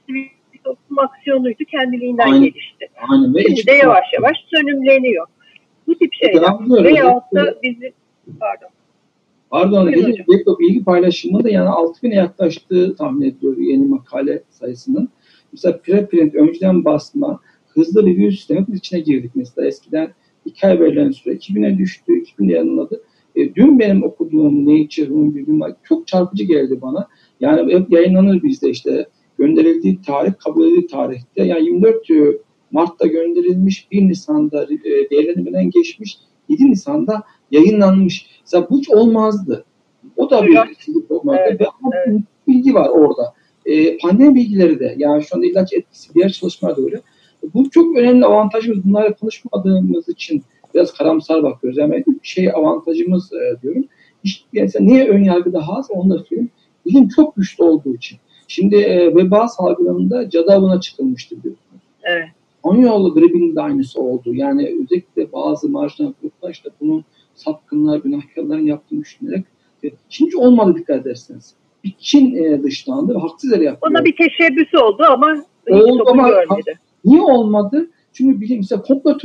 bir 0.09 0.31
toplum 0.65 0.99
aksiyonuydu, 0.99 1.65
kendiliğinden 1.65 2.27
Aynen. 2.27 2.41
gelişti. 2.41 2.89
Aynen. 3.11 3.43
Şimdi 3.47 3.67
de 3.67 3.73
yavaş 3.73 4.05
yavaş 4.13 4.37
sönümleniyor. 4.55 5.27
Bu 5.87 5.99
tip 5.99 6.15
şeyler. 6.15 6.43
Veyahut 6.85 7.35
da 7.35 7.55
bizim, 7.63 7.93
pardon. 8.41 8.69
Pardon, 9.55 9.87
Laptop 10.29 10.61
bilgi 10.61 10.85
paylaşımı 10.85 11.45
da 11.45 11.51
yani 11.51 11.69
6000'e 11.69 12.15
yaklaştığı 12.15 12.97
tahmin 12.97 13.27
ediliyor 13.27 13.57
yeni 13.57 13.87
makale 13.87 14.43
sayısının. 14.51 15.09
Mesela 15.53 15.79
preprint, 15.79 16.35
önceden 16.35 16.85
basma, 16.85 17.41
hızlı 17.69 18.03
review 18.03 18.31
sistemi 18.31 18.65
biz 18.69 18.79
içine 18.79 19.01
girdik 19.01 19.31
mesela. 19.35 19.69
Eskiden 19.69 20.15
2 20.45 20.67
ay 20.67 20.81
verilen 20.81 21.11
süre 21.11 21.35
2000'e 21.35 21.79
düştü, 21.79 22.13
2000'e 22.13 22.57
yanılmadı. 22.57 23.03
E, 23.37 23.55
dün 23.55 23.79
benim 23.79 24.03
okuduğum 24.03 24.67
Nature, 24.67 25.07
Human 25.47 25.77
çok 25.83 26.07
çarpıcı 26.07 26.45
geldi 26.45 26.79
bana. 26.83 27.09
Yani 27.41 27.75
hep 27.75 27.93
yayınlanır 27.93 28.43
bizde 28.43 28.71
işte 28.71 29.07
gönderildiği 29.39 29.99
tarih, 30.07 30.33
kabul 30.39 30.65
edildiği 30.65 30.87
tarihte. 30.87 31.45
Yani 31.45 31.65
24 31.65 32.07
Mart'ta 32.71 33.07
gönderilmiş, 33.07 33.91
1 33.93 34.03
Nisan'da 34.03 34.65
e, 34.65 35.11
değerlendirmeden 35.11 35.71
geçmiş, 35.71 36.19
7 36.49 36.71
Nisan'da 36.71 37.23
yayınlanmış. 37.55 38.27
Mesela 38.41 38.71
bu 38.71 38.79
hiç 38.79 38.91
olmazdı. 38.91 39.65
O 40.17 40.31
da 40.31 40.43
bir 40.43 40.59
olmazdı. 41.09 41.41
Evet, 41.49 41.61
Ve 41.61 41.67
evet. 42.07 42.21
bilgi 42.49 42.75
var 42.75 42.89
orada. 42.89 43.35
E, 43.67 43.99
pandemi 43.99 44.35
bilgileri 44.35 44.81
de 44.81 44.95
yani 44.99 45.25
şu 45.25 45.37
anda 45.37 45.47
ilaç 45.47 45.73
etkisi 45.73 46.15
diğer 46.15 46.33
çalışmalar 46.33 46.77
da 46.77 46.83
öyle. 46.83 47.01
Bu 47.55 47.71
çok 47.71 47.97
önemli 47.97 48.25
avantajımız. 48.25 48.85
Bunlarla 48.85 49.15
konuşmadığımız 49.15 50.09
için 50.09 50.43
biraz 50.75 50.93
karamsar 50.93 51.43
bakıyoruz. 51.43 51.79
Yani 51.79 52.05
şey 52.23 52.51
avantajımız 52.51 53.33
e, 53.33 53.63
diyorum. 53.63 53.85
İşte, 54.25 54.47
yani 54.53 54.71
niye 54.81 55.09
ön 55.09 55.25
yargı 55.25 55.53
daha 55.53 55.73
az 55.73 55.91
onu 55.91 56.11
da 56.11 56.25
söyleyeyim. 56.25 56.51
Bilim 56.87 57.09
çok 57.09 57.37
güçlü 57.37 57.65
olduğu 57.65 57.95
için. 57.95 58.19
Şimdi 58.49 58.77
e, 58.77 59.17
veba 59.17 59.49
salgınında 59.49 60.31
cadı 60.31 60.53
avına 60.53 60.81
çıkılmıştı 60.81 61.37
biliyorsunuz. 61.37 61.83
Evet. 62.03 62.29
Anyolu 62.63 63.15
gribinin 63.15 63.57
de 63.57 63.61
aynısı 63.61 64.01
oldu. 64.01 64.35
Yani 64.35 64.63
özellikle 64.67 65.33
bazı 65.33 65.69
marjinal 65.69 66.13
gruplar 66.23 66.51
işte 66.51 66.71
bunun 66.81 67.05
sapkınlar, 67.35 67.99
günahkarların 67.99 68.67
yaptığını 68.67 69.01
düşünerek 69.01 69.45
şimdi 70.09 70.37
olmadı 70.37 70.79
dikkat 70.79 71.01
ederseniz. 71.07 71.55
Bir 71.85 71.95
Çin 71.99 72.35
e, 72.37 72.63
dışlandı 72.63 73.15
ve 73.15 73.19
haksız 73.19 73.53
yere 73.53 73.65
yapıyor. 73.65 73.93
Ona 73.93 74.05
bir 74.05 74.17
teşebbüsü 74.17 74.79
oldu 74.79 75.03
ama 75.09 75.45
Oldu 75.71 76.05
ama- 76.11 76.29
görmedi. 76.29 76.79
Niye 77.05 77.21
olmadı? 77.23 77.91
Çünkü 78.13 78.41
bilim 78.41 78.57
mesela 78.59 78.83
komplo 78.83 79.19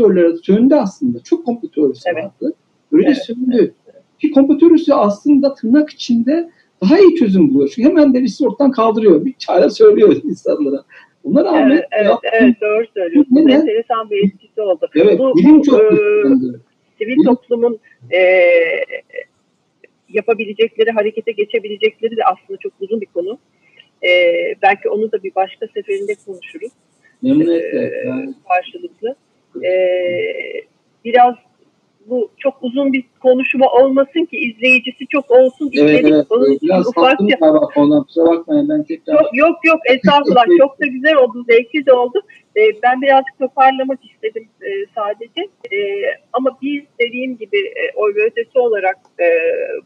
söndü 0.44 0.76
aslında. 0.76 1.20
Çok 1.20 1.46
komplo 1.46 1.70
teorisi 1.70 2.10
Evet. 2.14 2.24
vardı. 2.24 2.54
Böyle 2.92 3.08
Evet, 3.08 3.18
söndü. 3.26 3.74
Ki 4.22 4.32
komplo 4.32 4.58
teorisi 4.58 4.94
aslında 4.94 5.54
tırnak 5.54 5.90
içinde 5.90 6.50
daha 6.82 7.00
iyi 7.00 7.16
çözüm 7.16 7.54
buluyor. 7.54 7.72
Çünkü 7.76 7.90
hemen 7.90 8.14
delisi 8.14 8.48
ortadan 8.48 8.72
kaldırıyor. 8.72 9.26
Bir 9.26 9.34
çare 9.34 9.70
söylüyor 9.70 10.16
insanlara. 10.24 10.84
Buna 11.24 11.44
rağmen 11.44 11.70
Evet, 11.70 11.86
evet, 11.92 12.12
evet 12.34 12.56
doğru 12.62 12.86
söylüyorsun. 12.94 13.36
Ne? 13.36 13.54
Enteresan 13.54 14.10
bir 14.10 14.28
etkisi 14.28 14.62
oldu. 14.62 14.88
evet, 14.96 15.20
Bu- 15.20 15.36
bilim 15.36 15.62
çok 15.62 15.80
e. 15.80 15.86
Sivil 17.00 17.26
toplumun 17.26 17.80
e, 18.12 18.20
yapabilecekleri, 20.10 20.92
harekete 20.92 21.32
geçebilecekleri 21.32 22.18
de 22.18 22.24
aslında 22.26 22.60
çok 22.60 22.74
uzun 22.80 23.02
bir 23.02 23.06
konu. 23.06 23.40
E, 24.04 24.10
belki 24.62 24.90
onu 24.90 25.12
da 25.12 25.24
bir 25.24 25.36
başka 25.36 25.68
seferinde 25.68 26.16
konuşuruz. 26.26 26.72
Memnuniyetle. 27.22 27.86
e, 27.86 28.28
karşılıklı. 28.48 29.16
E, 29.64 29.72
biraz 31.06 31.36
bu 32.06 32.32
çok 32.38 32.54
uzun 32.62 32.94
bir 32.94 33.04
konuşma 33.22 33.68
olmasın 33.72 34.26
ki 34.26 34.38
izleyicisi 34.38 35.08
çok 35.08 35.32
olsun 35.32 35.72
evet, 35.74 36.06
evet. 36.06 36.26
İçin 36.26 36.70
Biraz 36.70 36.88
ufakça 36.88 37.36
galiba 37.40 37.60
konudan. 37.60 38.04
Kusura 38.04 38.26
bakmayın 38.26 38.70
ben 38.70 38.84
tekrar 38.84 39.14
Yok 39.14 39.30
yok, 39.34 39.58
yok 39.66 39.80
estağfurullah 39.86 40.46
çok 40.60 40.82
da 40.82 40.86
güzel 40.86 41.16
oldu, 41.16 41.46
zevkli 41.50 41.86
de 41.86 41.94
oldu. 41.94 42.22
Ee, 42.58 42.62
ben 42.84 43.02
birazcık 43.02 43.40
toparlamak 43.40 44.00
istedim 44.06 44.48
e, 44.62 44.70
sadece. 44.96 45.42
E, 45.72 45.78
ama 46.34 46.58
biz 46.62 46.84
dediğim 47.00 47.38
gibi 47.38 47.58
e, 47.58 47.96
oy 47.96 48.16
ve 48.16 48.24
ötesi 48.24 48.60
olarak 48.60 48.98
e, 49.20 49.28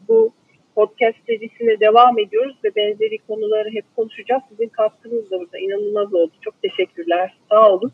bu 0.08 0.32
podcast 0.74 1.16
serisine 1.26 1.80
devam 1.80 2.18
ediyoruz 2.18 2.56
ve 2.64 2.74
benzeri 2.76 3.18
konuları 3.18 3.68
hep 3.70 3.84
konuşacağız. 3.96 4.42
Sizin 4.48 4.68
katkınız 4.68 5.30
da 5.30 5.40
burada 5.40 5.58
inanılmaz 5.58 6.14
oldu. 6.14 6.32
Çok 6.40 6.62
teşekkürler. 6.62 7.36
Sağ 7.50 7.72
olun. 7.72 7.92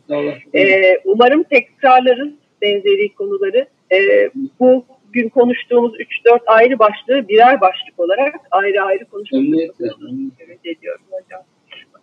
Ee, 0.55 0.97
umarım 1.05 1.43
tekrarlarız 1.43 2.33
benzeri 2.61 3.13
konuları. 3.13 3.67
Ee, 3.91 4.29
bu 4.59 4.85
gün 5.13 5.29
konuştuğumuz 5.29 5.93
3-4 5.95 6.39
ayrı 6.47 6.79
başlığı 6.79 7.27
birer 7.27 7.61
başlık 7.61 7.99
olarak 7.99 8.35
ayrı 8.51 8.81
ayrı 8.81 9.05
konuşmak 9.05 9.41
Memnuniyetle. 9.41 9.85
ümit 10.09 10.65
ediyorum 10.65 11.05
hocam. 11.11 11.41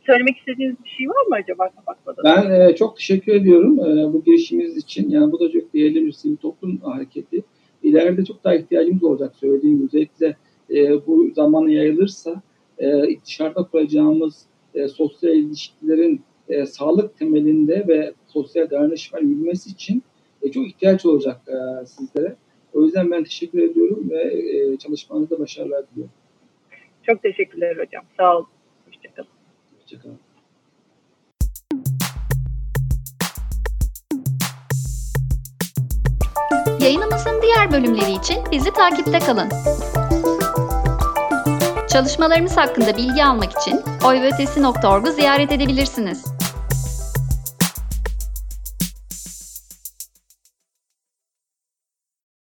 Söylemek 0.06 0.36
istediğiniz 0.36 0.76
bir 0.84 0.88
şey 0.88 1.08
var 1.08 1.26
mı 1.28 1.34
acaba 1.34 1.70
kapatmadan? 1.70 2.24
Ben 2.24 2.50
e, 2.50 2.76
çok 2.76 2.96
teşekkür 2.96 3.34
ediyorum 3.34 3.78
e, 3.78 4.12
bu 4.12 4.24
girişimiz 4.24 4.76
için. 4.76 5.10
Yani 5.10 5.32
bu 5.32 5.40
da 5.40 5.50
çok 5.50 5.74
değerli 5.74 6.06
bir 6.06 6.36
toplum 6.36 6.78
hareketi. 6.80 7.42
İleride 7.82 8.24
çok 8.24 8.44
daha 8.44 8.54
ihtiyacımız 8.54 9.04
olacak 9.04 9.36
söylediğim 9.36 9.76
gibi. 9.76 9.86
Özellikle 9.86 10.36
e, 10.70 11.06
bu 11.06 11.30
zamana 11.34 11.70
yayılırsa 11.70 12.42
e, 12.78 13.02
dışarıda 13.26 13.62
kuracağımız 13.62 14.46
e, 14.74 14.88
sosyal 14.88 15.34
ilişkilerin 15.34 16.20
e, 16.48 16.66
sağlık 16.66 17.18
temelinde 17.18 17.84
ve 17.88 18.12
sosyal 18.26 18.70
dayanışma 18.70 19.18
yürümesi 19.18 19.70
için 19.70 20.02
e, 20.48 20.52
çok 20.52 20.66
ihtiyaç 20.66 21.06
olacak 21.06 21.40
e, 21.48 21.86
sizlere. 21.86 22.36
O 22.72 22.84
yüzden 22.84 23.10
ben 23.10 23.24
teşekkür 23.24 23.58
ediyorum 23.58 24.10
ve 24.10 24.22
e, 24.22 24.76
çalışmanızda 24.76 25.38
başarılar 25.38 25.84
diliyorum. 25.90 26.14
Çok 27.02 27.22
teşekkürler 27.22 27.76
hocam. 27.76 28.04
Sağ 28.16 28.36
olun. 28.36 28.46
Hoşçakalın. 28.86 29.28
Hoşçakalın. 29.80 30.18
Yayınımızın 36.80 37.42
diğer 37.42 37.72
bölümleri 37.72 38.12
için 38.12 38.38
bizi 38.52 38.72
takipte 38.72 39.18
kalın. 39.18 39.48
Çalışmalarımız 41.88 42.56
hakkında 42.56 42.96
bilgi 42.96 43.24
almak 43.24 43.50
için 43.52 43.80
oyveötesi.org'u 44.06 45.12
ziyaret 45.12 45.52
edebilirsiniz. 45.52 46.37